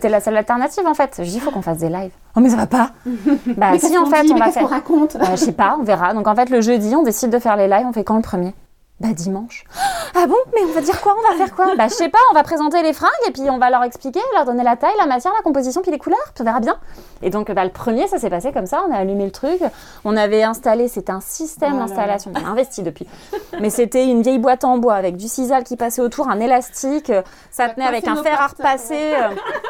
la 0.09 0.19
seule 0.19 0.37
alternative, 0.37 0.85
en 0.87 0.93
fait. 0.93 1.15
Je 1.19 1.23
dis, 1.23 1.35
il 1.35 1.41
faut 1.41 1.51
qu'on 1.51 1.61
fasse 1.61 1.77
des 1.79 1.89
lives. 1.89 2.11
Oh, 2.35 2.39
mais 2.39 2.49
ça 2.49 2.55
va 2.55 2.67
pas 2.67 2.91
Bah 3.57 3.69
mais 3.71 3.79
si, 3.79 3.97
en 3.97 4.05
fait, 4.05 4.23
dit, 4.23 4.31
on 4.31 4.33
mais 4.35 4.39
va 4.39 4.45
qu'est-ce 4.45 4.59
qu'on 4.59 4.67
faire... 4.67 4.77
raconte 4.77 5.17
Bah, 5.17 5.25
je 5.31 5.35
sais 5.37 5.51
pas, 5.51 5.75
on 5.79 5.83
verra. 5.83 6.13
Donc 6.13 6.27
en 6.27 6.35
fait, 6.35 6.49
le 6.49 6.61
jeudi, 6.61 6.95
on 6.95 7.03
décide 7.03 7.29
de 7.29 7.39
faire 7.39 7.55
les 7.57 7.67
lives. 7.67 7.85
On 7.87 7.93
fait 7.93 8.03
quand 8.03 8.15
le 8.15 8.21
premier? 8.21 8.53
Bah 9.01 9.13
dimanche. 9.13 9.63
Ah 10.15 10.27
bon? 10.27 10.35
Mais 10.53 10.61
on 10.63 10.73
va 10.73 10.81
dire 10.81 11.01
quoi? 11.01 11.15
On 11.17 11.31
va 11.31 11.35
faire 11.35 11.55
quoi? 11.55 11.73
Bah 11.75 11.87
je 11.87 11.93
sais 11.95 12.09
pas, 12.09 12.19
on 12.29 12.35
va 12.35 12.43
présenter 12.43 12.83
les 12.83 12.93
fringues 12.93 13.09
et 13.27 13.31
puis 13.31 13.49
on 13.49 13.57
va 13.57 13.71
leur 13.71 13.83
expliquer, 13.83 14.19
leur 14.35 14.45
donner 14.45 14.63
la 14.63 14.75
taille, 14.75 14.93
la 14.99 15.07
matière, 15.07 15.33
la 15.35 15.41
composition, 15.41 15.81
puis 15.81 15.89
les 15.91 15.97
couleurs, 15.97 16.19
puis 16.35 16.41
on 16.41 16.43
verra 16.43 16.59
bien. 16.59 16.77
Et 17.23 17.31
donc 17.31 17.51
bah, 17.51 17.63
le 17.63 17.71
premier, 17.71 18.07
ça 18.07 18.19
s'est 18.19 18.29
passé 18.29 18.51
comme 18.51 18.67
ça. 18.67 18.83
On 18.87 18.93
a 18.93 18.97
allumé 18.97 19.25
le 19.25 19.31
truc. 19.31 19.59
On 20.05 20.15
avait 20.17 20.43
installé, 20.43 20.87
c'était 20.87 21.11
un 21.11 21.21
système 21.21 21.73
Oh 21.75 21.79
d'installation. 21.79 22.31
On 22.39 22.45
a 22.45 22.49
investi 22.49 22.83
depuis. 22.83 23.07
Mais 23.59 23.69
c'était 23.71 24.05
une 24.05 24.21
vieille 24.21 24.37
boîte 24.39 24.63
en 24.65 24.77
bois 24.77 24.95
avec 24.95 25.17
du 25.17 25.27
sisal 25.27 25.63
qui 25.63 25.77
passait 25.77 26.01
autour, 26.01 26.29
un 26.29 26.39
élastique. 26.39 27.11
Ça 27.49 27.69
tenait 27.69 27.85
avec 27.87 28.07
un 28.07 28.21
fer 28.21 28.39
à 28.39 28.47
repasser. 28.47 29.13
euh, 29.15 29.29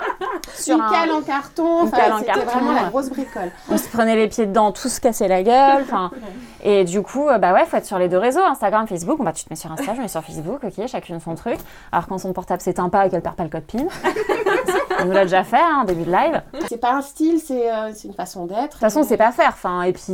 sur 0.55 0.75
Une 0.75 0.81
un- 0.81 0.91
cale 0.91 1.11
en 1.11 1.21
carton. 1.21 1.81
Une 1.83 1.87
Enfin, 1.87 1.97
cale 1.97 2.13
en 2.13 2.17
c'était 2.19 2.31
carton, 2.33 2.49
vraiment 2.59 2.71
la 2.81 2.89
grosse 2.89 3.09
bricole. 3.09 3.51
on 3.69 3.77
se 3.77 3.87
prenait 3.87 4.15
les 4.15 4.27
pieds 4.27 4.45
dedans, 4.45 4.71
tout 4.71 4.89
se 4.89 4.99
cassait 4.99 5.27
la 5.29 5.43
gueule. 5.43 5.85
Et 6.63 6.83
du 6.83 7.01
coup, 7.01 7.27
euh, 7.27 7.37
bah 7.37 7.53
ouais, 7.53 7.65
faut 7.65 7.77
être 7.77 7.85
sur 7.85 7.97
les 7.97 8.07
deux 8.07 8.17
réseaux, 8.19 8.41
Instagram, 8.43 8.87
Facebook. 8.87 9.19
Bon, 9.21 9.25
bah 9.25 9.33
tu 9.33 9.43
te 9.45 9.49
mets 9.51 9.55
sur 9.55 9.71
Insta, 9.71 9.91
je 9.93 9.97
me 9.97 10.01
mets 10.01 10.07
sur 10.07 10.23
Facebook, 10.23 10.61
ok, 10.63 10.87
chacune 10.87 11.19
son 11.19 11.35
truc. 11.35 11.59
Alors 11.91 12.07
quand 12.07 12.17
son 12.17 12.33
portable 12.33 12.59
s'éteint 12.59 12.89
pas 12.89 13.05
et 13.05 13.11
qu'elle 13.11 13.21
perd 13.21 13.35
pas 13.35 13.43
le 13.43 13.51
code 13.51 13.61
PIN, 13.65 13.83
on 14.99 15.05
nous 15.05 15.11
l'a 15.11 15.25
déjà 15.25 15.43
fait 15.43 15.57
hein, 15.59 15.81
en 15.81 15.83
début 15.85 16.05
de 16.05 16.11
live. 16.11 16.41
De 16.53 16.65
C'est 16.67 16.77
pas 16.79 16.93
un 16.95 17.01
style, 17.03 17.39
c'est 17.39 17.71
euh, 17.71 17.91
c'est 17.93 18.07
une 18.07 18.15
façon 18.15 18.47
d'être. 18.47 18.69
toute 18.71 18.79
façon, 18.79 19.03
c'est 19.03 19.17
pas 19.17 19.31
faire. 19.31 19.49
Enfin, 19.53 19.83
et 19.83 19.93
puis 19.93 20.11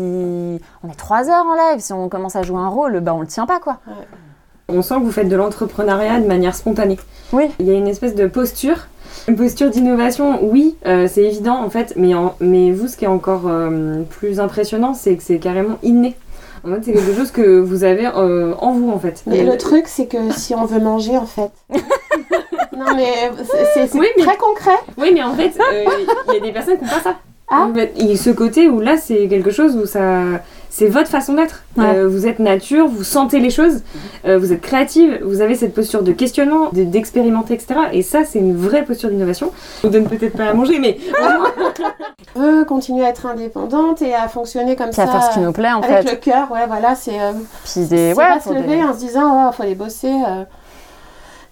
on 0.84 0.90
est 0.92 0.98
trois 0.98 1.30
heures 1.30 1.46
en 1.46 1.56
live. 1.72 1.80
Si 1.80 1.94
on 1.94 2.10
commence 2.10 2.36
à 2.36 2.44
jouer 2.44 2.60
un 2.60 2.68
rôle, 2.68 3.00
bah 3.00 3.14
on 3.14 3.22
le 3.22 3.28
tient 3.28 3.46
pas 3.46 3.60
quoi. 3.60 3.78
On 4.68 4.82
sent 4.82 4.96
que 4.96 5.04
vous 5.04 5.12
faites 5.14 5.30
de 5.30 5.36
l'entrepreneuriat 5.38 6.20
de 6.20 6.28
manière 6.28 6.54
spontanée. 6.54 7.00
Oui. 7.32 7.50
Il 7.60 7.66
y 7.66 7.72
a 7.72 7.76
une 7.76 7.88
espèce 7.88 8.14
de 8.14 8.28
posture, 8.28 8.88
une 9.30 9.38
posture 9.38 9.70
d'innovation. 9.70 10.40
Oui, 10.44 10.76
euh, 10.86 11.08
c'est 11.10 11.24
évident 11.24 11.64
en 11.64 11.70
fait, 11.70 11.94
mais, 11.96 12.14
en- 12.14 12.36
mais 12.42 12.72
vous, 12.74 12.90
ce 12.90 12.98
qui 12.98 13.06
est 13.06 13.08
encore 13.08 13.44
euh, 13.48 14.02
plus 14.10 14.42
impressionnant, 14.42 14.94
c'est 14.94 15.16
que 15.16 15.24
c'est 15.24 15.40
carrément 15.40 15.78
inné. 15.84 16.18
En 16.66 16.74
fait, 16.76 16.82
c'est 16.84 16.94
quelque 16.94 17.14
chose 17.16 17.32
que 17.32 17.60
vous 17.60 17.84
avez 17.84 18.08
euh, 18.08 18.54
en 18.60 18.72
vous 18.74 18.90
en 18.92 19.00
fait. 19.00 19.24
Mais 19.28 19.44
le 19.44 19.58
truc, 19.58 19.86
c'est 19.88 20.08
que 20.08 20.18
si 20.32 20.54
on 20.56 20.66
veut 20.66 20.80
manger, 20.80 21.18
en 21.18 21.26
fait. 21.26 21.52
non, 22.78 22.96
mais 22.96 23.32
c'est- 23.44 23.66
c'est 23.74 23.88
c'est 23.88 24.00
Oui, 24.00 24.08
mais- 24.18 24.24
très 24.24 24.38
concret. 24.38 24.78
Oui, 24.98 25.12
mais 25.14 25.24
en 25.24 25.34
fait, 25.34 25.52
euh, 25.60 25.86
il 26.30 26.34
y 26.34 26.38
a 26.38 26.40
des 26.40 26.52
personnes 26.52 26.78
qui 26.78 26.84
n'ont 26.84 26.90
pas 26.90 27.02
ça. 27.02 27.16
Ah. 27.50 27.68
En 27.70 27.74
fait, 27.74 27.94
il 27.98 28.08
y 28.08 28.14
a 28.14 28.18
ce 28.18 28.30
côté 28.30 28.68
où 28.68 28.80
là, 28.82 28.98
c'est 28.98 29.28
quelque 29.28 29.52
chose 29.52 29.76
où 29.78 29.86
ça. 29.86 30.22
C'est 30.70 30.88
votre 30.88 31.10
façon 31.10 31.34
d'être. 31.34 31.64
Ouais. 31.76 31.86
Euh, 31.86 32.08
vous 32.08 32.28
êtes 32.28 32.40
nature, 32.40 32.88
vous 32.88 33.04
sentez 33.04 33.40
les 33.40 33.50
choses, 33.50 33.82
euh, 34.26 34.38
vous 34.38 34.54
êtes 34.54 34.62
créative, 34.62 35.20
vous 35.24 35.42
avez 35.42 35.56
cette 35.56 35.74
posture 35.74 36.04
de 36.04 36.12
questionnement, 36.12 36.70
de- 36.72 36.84
d'expérimenter, 36.84 37.54
etc. 37.56 37.80
Et 37.94 38.02
ça, 38.04 38.26
c'est 38.26 38.40
une 38.40 38.56
vraie 38.56 38.84
posture 38.84 39.10
d'innovation. 39.10 39.52
Vous 39.84 39.90
donne 39.90 40.06
peut-être 40.08 40.38
pas 40.38 40.46
à 40.50 40.54
manger, 40.54 40.78
mais 40.80 40.98
On 42.36 42.40
veut 42.42 42.66
continuer 42.66 43.06
à 43.06 43.10
être 43.10 43.26
indépendante 43.26 44.02
et 44.02 44.14
à 44.14 44.28
fonctionner 44.28 44.76
comme 44.76 44.92
ça. 44.92 45.04
à 45.04 45.08
faire 45.08 45.24
ce 45.24 45.34
qui 45.34 45.40
nous 45.40 45.52
plaît 45.52 45.72
en 45.72 45.82
avec 45.82 46.08
fait. 46.08 46.12
le 46.12 46.18
cœur, 46.18 46.52
ouais, 46.52 46.68
voilà, 46.68 46.94
c'est. 46.96 47.20
euh, 47.20 47.32
Puis 47.64 47.82
des, 47.86 48.14
c'est 48.14 48.14
ouais, 48.14 48.28
pas 48.28 48.40
se 48.40 48.50
lever 48.54 48.78
des- 48.78 48.84
en 48.84 48.94
se 48.94 49.00
disant, 49.00 49.48
oh, 49.48 49.52
faut 49.52 49.64
aller 49.64 49.76
bosser. 49.76 50.12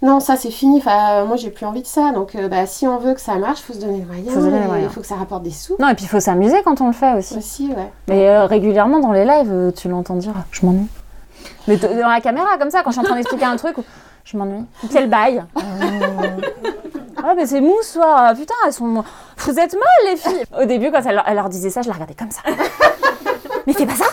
Non, 0.05 0.19
ça 0.19 0.35
c'est 0.35 0.51
fini. 0.51 0.77
Enfin, 0.77 1.21
euh, 1.21 1.25
moi 1.25 1.35
j'ai 1.35 1.49
plus 1.49 1.65
envie 1.65 1.81
de 1.81 1.87
ça. 1.87 2.11
Donc, 2.11 2.35
euh, 2.35 2.47
bah, 2.47 2.65
si 2.65 2.87
on 2.87 2.97
veut 2.97 3.13
que 3.13 3.21
ça 3.21 3.35
marche, 3.35 3.61
faut 3.61 3.73
se 3.73 3.79
donner 3.79 3.97
les 3.99 4.05
moyens. 4.05 4.29
Faut 4.29 4.39
se 4.39 4.45
donner 4.45 4.59
les 4.59 4.63
et 4.65 4.67
moyens. 4.67 4.91
Il 4.91 4.93
faut 4.93 5.01
que 5.01 5.07
ça 5.07 5.15
rapporte 5.15 5.43
des 5.43 5.51
sous 5.51 5.75
Non, 5.79 5.89
et 5.89 5.95
puis 5.95 6.05
il 6.05 6.07
faut 6.07 6.19
s'amuser 6.19 6.61
quand 6.63 6.79
on 6.81 6.87
le 6.87 6.93
fait 6.93 7.13
aussi. 7.13 7.37
aussi, 7.37 7.67
ouais. 7.69 7.91
Mais 8.07 8.29
euh, 8.29 8.45
régulièrement 8.45 8.99
dans 8.99 9.11
les 9.11 9.25
lives, 9.25 9.73
tu 9.75 9.89
l'entends 9.89 10.15
dire 10.15 10.33
Je 10.51 10.65
m'ennuie. 10.65 10.87
Mais 11.67 11.77
dans 11.77 12.07
la 12.09 12.21
caméra, 12.21 12.57
comme 12.59 12.69
ça, 12.69 12.81
quand 12.83 12.91
je 12.91 12.95
suis 12.95 13.01
en 13.01 13.03
train 13.03 13.15
d'expliquer 13.15 13.45
un 13.45 13.55
truc, 13.57 13.75
je 14.23 14.37
m'ennuie. 14.37 14.65
Baille. 15.07 15.43
Euh, 15.57 17.21
Ah, 17.27 17.33
mais 17.35 17.47
c'est 17.47 17.61
mou 17.61 17.73
ce 17.81 17.93
soir. 17.93 18.33
Putain, 18.35 18.53
elles 18.67 18.73
sont. 18.73 19.03
Vous 19.37 19.59
êtes 19.59 19.73
molles, 19.73 20.11
les 20.11 20.15
filles. 20.17 20.43
Au 20.61 20.65
début, 20.65 20.91
quand 20.91 21.01
elle, 21.05 21.15
leur- 21.15 21.23
elle 21.27 21.35
leur 21.35 21.49
disait 21.49 21.71
ça, 21.71 21.81
je 21.81 21.87
la 21.87 21.93
regardais 21.95 22.13
comme 22.13 22.29
ça. 22.29 22.41
mais 23.65 23.73
fais 23.73 23.85
pas 23.87 23.95
ça 23.95 24.05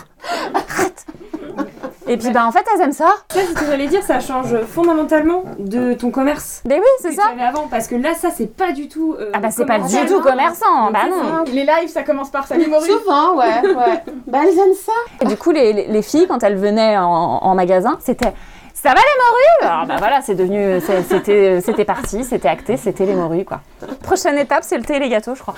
Et 2.12 2.16
puis, 2.18 2.30
bah, 2.30 2.46
en 2.46 2.52
fait, 2.52 2.64
elles 2.74 2.80
aiment 2.82 2.92
ça. 2.92 3.06
ça, 3.30 3.40
c'est 3.40 3.46
ce 3.46 3.52
que 3.54 3.64
j'allais 3.66 3.86
dire, 3.86 4.02
ça 4.02 4.20
change 4.20 4.54
fondamentalement 4.64 5.44
de 5.58 5.94
ton 5.94 6.10
commerce. 6.10 6.62
Mais 6.68 6.78
oui, 6.78 6.84
c'est 7.00 7.12
ça. 7.12 7.22
tu 7.26 7.32
avais 7.40 7.42
avant, 7.48 7.68
parce 7.68 7.88
que 7.88 7.94
là, 7.94 8.14
ça, 8.14 8.28
c'est 8.34 8.54
pas 8.54 8.72
du 8.72 8.88
tout. 8.88 9.16
euh, 9.18 9.30
Ah, 9.32 9.38
bah, 9.38 9.50
c'est 9.50 9.64
pas 9.66 9.78
du 9.78 9.96
tout 10.06 10.20
commerçant. 10.20 10.90
Bah, 10.92 11.00
non. 11.10 11.44
Les 11.46 11.64
lives, 11.64 11.88
ça 11.88 12.02
commence 12.02 12.30
par 12.30 12.46
Salut 12.46 12.68
Maurice. 12.68 12.90
Souvent, 12.90 13.36
ouais, 13.36 13.62
ouais. 13.66 14.02
bah, 14.26 14.40
elles 14.42 14.58
aiment 14.58 14.74
ça. 14.74 14.92
Et 15.22 15.24
du 15.26 15.36
coup, 15.36 15.50
les, 15.52 15.72
les- 15.72 15.86
les 15.86 16.02
filles, 16.02 16.26
quand 16.28 16.42
elles 16.42 16.56
venaient 16.56 16.96
en, 16.98 17.04
en 17.42 17.54
magasin, 17.54 17.96
c'était 18.00 18.32
Ça 18.74 18.90
va 18.90 18.96
les 18.96 19.00
morues 19.22 19.72
Alors 19.72 19.86
bah 19.86 19.94
voilà, 19.98 20.20
c'est 20.22 20.34
devenu, 20.34 20.80
c'était 20.80 21.84
parti, 21.84 22.24
c'était 22.24 22.48
acté, 22.48 22.76
c'était 22.76 23.06
les 23.06 23.14
morues 23.14 23.44
quoi. 23.44 23.60
Prochaine 24.02 24.36
étape, 24.38 24.64
c'est 24.64 24.76
le 24.76 24.82
thé 24.84 24.96
et 24.96 24.98
les 24.98 25.08
gâteaux, 25.08 25.34
je 25.34 25.40
crois. 25.42 25.54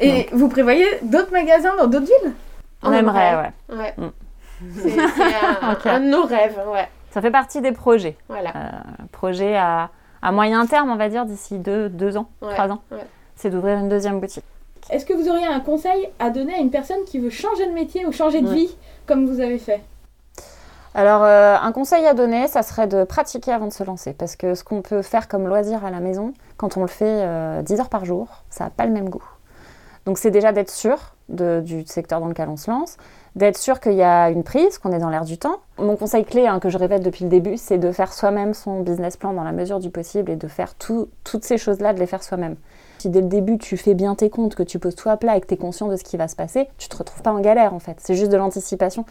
Et 0.00 0.28
vous 0.32 0.48
prévoyez 0.48 0.86
d'autres 1.02 1.30
magasins 1.32 1.74
dans 1.78 1.86
d'autres 1.86 2.06
villes? 2.06 2.32
On 2.82 2.92
aimerait, 2.92 3.36
ouais. 3.36 3.76
Ouais. 3.76 3.94
Mm. 3.96 4.08
C'est 4.74 4.98
un, 5.90 6.00
de 6.00 6.06
nos 6.08 6.24
rêves, 6.24 6.58
ouais. 6.72 6.88
Ça 7.10 7.20
fait 7.22 7.30
partie 7.30 7.60
des 7.60 7.72
projets. 7.72 8.16
Voilà. 8.28 8.52
Projet 9.12 9.56
à, 9.56 9.90
à 10.22 10.32
moyen 10.32 10.66
terme, 10.66 10.90
on 10.90 10.96
va 10.96 11.08
dire, 11.08 11.24
d'ici 11.26 11.58
deux, 11.58 11.88
deux 11.88 12.16
ans, 12.16 12.28
Ouais, 12.42 12.52
trois 12.54 12.70
ans. 12.70 12.80
ouais. 12.92 13.06
C'est 13.36 13.50
d'ouvrir 13.50 13.78
une 13.78 13.88
deuxième 13.88 14.20
boutique. 14.20 14.44
Est-ce 14.90 15.04
que 15.04 15.12
vous 15.14 15.28
auriez 15.28 15.46
un 15.46 15.60
conseil 15.60 16.08
à 16.18 16.30
donner 16.30 16.54
à 16.54 16.58
une 16.58 16.70
personne 16.70 17.02
qui 17.06 17.18
veut 17.18 17.30
changer 17.30 17.66
de 17.66 17.72
métier 17.72 18.06
ou 18.06 18.12
changer 18.12 18.40
de 18.40 18.48
Ouais. 18.48 18.54
vie 18.54 18.76
comme 19.06 19.26
vous 19.26 19.40
avez 19.40 19.58
fait? 19.58 19.82
Alors, 20.94 21.24
euh, 21.24 21.56
un 21.60 21.72
conseil 21.72 22.06
à 22.06 22.14
donner, 22.14 22.46
ça 22.48 22.62
serait 22.62 22.86
de 22.86 23.04
pratiquer 23.04 23.52
avant 23.52 23.66
de 23.66 23.72
se 23.72 23.84
lancer. 23.84 24.14
Parce 24.14 24.34
que 24.36 24.54
ce 24.54 24.64
qu'on 24.64 24.80
peut 24.80 25.02
faire 25.02 25.28
comme 25.28 25.46
loisir 25.46 25.84
à 25.84 25.90
la 25.90 26.00
maison, 26.00 26.32
quand 26.56 26.76
on 26.78 26.80
le 26.82 26.86
fait 26.86 27.04
euh, 27.06 27.60
10 27.62 27.80
heures 27.80 27.88
par 27.90 28.04
jour, 28.06 28.28
ça 28.48 28.64
n'a 28.64 28.70
pas 28.70 28.86
le 28.86 28.92
même 28.92 29.10
goût. 29.10 29.24
Donc, 30.06 30.16
c'est 30.18 30.30
déjà 30.30 30.52
d'être 30.52 30.70
sûr 30.70 30.96
de- 31.28 31.60
du 31.62 31.84
secteur 31.86 32.20
dans 32.20 32.28
lequel 32.28 32.48
on 32.48 32.56
se 32.56 32.70
lance, 32.70 32.96
d'être 33.36 33.58
sûr 33.58 33.78
qu'il 33.80 33.92
y 33.92 34.02
a 34.02 34.30
une 34.30 34.42
prise, 34.42 34.78
qu'on 34.78 34.92
est 34.92 34.98
dans 34.98 35.10
l'air 35.10 35.24
du 35.24 35.38
temps. 35.38 35.60
Mon 35.78 35.94
conseil 35.96 36.24
clé, 36.24 36.46
hein, 36.46 36.58
que 36.58 36.70
je 36.70 36.78
répète 36.78 37.02
depuis 37.02 37.24
le 37.24 37.30
début, 37.30 37.56
c'est 37.56 37.78
de 37.78 37.92
faire 37.92 38.12
soi-même 38.12 38.54
son 38.54 38.80
business 38.80 39.16
plan 39.16 39.32
dans 39.34 39.44
la 39.44 39.52
mesure 39.52 39.78
du 39.78 39.90
possible 39.90 40.30
et 40.32 40.36
de 40.36 40.48
faire 40.48 40.74
tout- 40.74 41.08
toutes 41.22 41.44
ces 41.44 41.58
choses-là, 41.58 41.92
de 41.92 42.00
les 42.00 42.06
faire 42.06 42.22
soi-même. 42.22 42.56
Si 42.98 43.10
dès 43.10 43.20
le 43.20 43.28
début 43.28 43.58
tu 43.58 43.76
fais 43.76 43.94
bien 43.94 44.14
tes 44.14 44.30
comptes, 44.30 44.54
que 44.54 44.62
tu 44.62 44.78
poses 44.78 44.96
tout 44.96 45.10
à 45.10 45.18
plat 45.18 45.36
et 45.36 45.40
que 45.42 45.46
tu 45.46 45.54
es 45.54 45.58
conscient 45.58 45.86
de 45.86 45.96
ce 45.96 46.02
qui 46.02 46.16
va 46.16 46.28
se 46.28 46.34
passer, 46.34 46.68
tu 46.78 46.88
te 46.88 46.96
retrouves 46.96 47.22
pas 47.22 47.32
en 47.32 47.40
galère 47.40 47.74
en 47.74 47.78
fait. 47.78 47.96
C'est 48.00 48.14
juste 48.14 48.32
de 48.32 48.38
l'anticipation. 48.38 49.04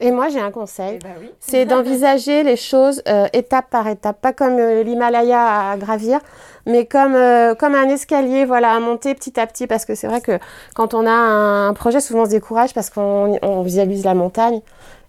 Et 0.00 0.10
moi, 0.10 0.28
j'ai 0.28 0.40
un 0.40 0.50
conseil. 0.50 0.98
C'est 1.40 1.64
d'envisager 1.66 2.42
les 2.42 2.56
choses 2.56 3.02
euh, 3.08 3.26
étape 3.32 3.70
par 3.70 3.86
étape, 3.88 4.20
pas 4.20 4.32
comme 4.32 4.58
euh, 4.58 4.82
l'Himalaya 4.82 5.70
à 5.70 5.76
gravir, 5.76 6.20
mais 6.66 6.86
comme, 6.86 7.14
euh, 7.14 7.54
comme 7.54 7.74
un 7.74 7.88
escalier, 7.88 8.44
voilà, 8.44 8.72
à 8.72 8.80
monter 8.80 9.14
petit 9.14 9.38
à 9.38 9.46
petit. 9.46 9.66
Parce 9.66 9.84
que 9.84 9.94
c'est 9.94 10.06
vrai 10.06 10.20
que 10.20 10.38
quand 10.74 10.94
on 10.94 11.06
a 11.06 11.10
un, 11.10 11.72
projet, 11.74 12.00
souvent 12.00 12.22
on 12.22 12.24
se 12.26 12.30
décourage 12.30 12.74
parce 12.74 12.90
qu'on 12.90 13.38
on 13.42 13.62
visualise 13.62 14.04
la 14.04 14.14
montagne. 14.14 14.60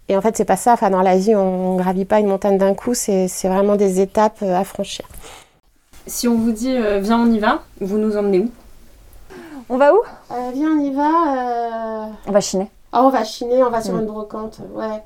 Et 0.08 0.15
en 0.15 0.21
fait, 0.21 0.38
c'est 0.38 0.45
pas 0.45 0.58
ça. 0.58 0.74
Enfin, 0.74 0.91
dans 0.91 1.02
la 1.02 1.17
vie, 1.17 1.36
on 1.36 1.76
gravit 1.78 2.06
pas 2.06 2.19
une 2.19 2.28
montagne 2.28 2.58
d'un 2.58 2.76
coup. 2.76 2.93
C'est 2.93 3.28
c'est 3.28 3.48
vraiment 3.48 3.76
des 3.76 4.02
étapes 4.02 4.43
à 4.43 4.63
franchir. 4.63 5.06
Si 6.08 6.28
on 6.28 6.36
vous 6.36 6.52
dit 6.52 6.76
euh, 6.78 7.00
viens, 7.00 7.19
on 7.19 7.32
y 7.32 7.39
va, 7.39 7.63
vous 7.82 7.98
nous 7.98 8.15
emmenez 8.15 8.39
où? 8.41 8.52
On 9.69 9.78
va 9.78 9.91
où? 9.95 9.98
Euh, 10.32 10.52
viens, 10.54 10.69
on 10.69 10.80
y 10.80 10.93
va. 10.93 11.10
euh, 11.10 12.06
On 12.28 12.32
va 12.32 12.41
chiner. 12.41 12.69
Ah, 12.97 13.03
on 13.03 13.10
va 13.10 13.25
chiner, 13.25 13.62
on 13.62 13.69
va 13.69 13.81
sur 13.81 13.93
Mm. 13.93 13.99
une 13.99 14.05
brocante. 14.05 14.60
Ouais. 14.73 15.03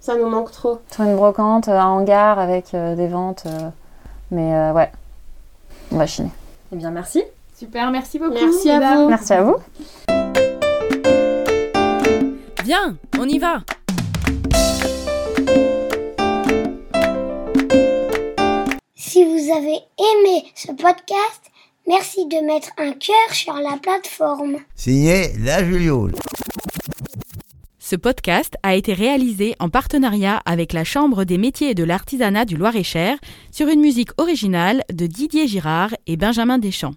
Ça 0.00 0.16
nous 0.16 0.26
manque 0.28 0.50
trop. 0.50 0.80
Sur 0.92 1.04
une 1.04 1.14
brocante, 1.14 1.68
un 1.68 1.84
hangar 1.86 2.40
avec 2.40 2.74
euh, 2.74 2.96
des 2.96 3.06
ventes. 3.06 3.44
euh, 3.46 3.68
mais 4.32 4.52
euh, 4.54 4.72
ouais, 4.72 4.90
on 5.92 5.98
va 5.98 6.06
chiner. 6.06 6.30
Eh 6.72 6.76
bien, 6.76 6.90
merci. 6.90 7.22
Super, 7.56 7.90
merci 7.92 8.18
beaucoup. 8.18 8.32
Merci 8.34 8.70
à 8.70 8.96
vous. 8.96 9.08
Merci 9.08 9.32
à 9.34 9.42
vous. 9.44 9.56
Viens, 12.64 12.96
on 13.20 13.24
y 13.28 13.38
va 13.38 13.58
Si 18.94 19.24
vous 19.24 19.50
avez 19.52 19.78
aimé 19.98 20.44
ce 20.54 20.68
podcast, 20.72 21.42
merci 21.86 22.26
de 22.26 22.44
mettre 22.46 22.68
un 22.78 22.92
cœur 22.92 23.32
sur 23.32 23.54
la 23.54 23.76
plateforme. 23.80 24.56
Signé 24.76 25.32
la 25.38 25.64
Juliole. 25.64 26.12
Ce 27.90 27.96
podcast 27.96 28.58
a 28.62 28.74
été 28.74 28.92
réalisé 28.92 29.54
en 29.60 29.70
partenariat 29.70 30.42
avec 30.44 30.74
la 30.74 30.84
Chambre 30.84 31.24
des 31.24 31.38
métiers 31.38 31.70
et 31.70 31.74
de 31.74 31.84
l'artisanat 31.84 32.44
du 32.44 32.58
Loir-et-Cher 32.58 33.16
sur 33.50 33.68
une 33.68 33.80
musique 33.80 34.10
originale 34.18 34.82
de 34.92 35.06
Didier 35.06 35.48
Girard 35.48 35.94
et 36.06 36.18
Benjamin 36.18 36.58
Deschamps. 36.58 36.92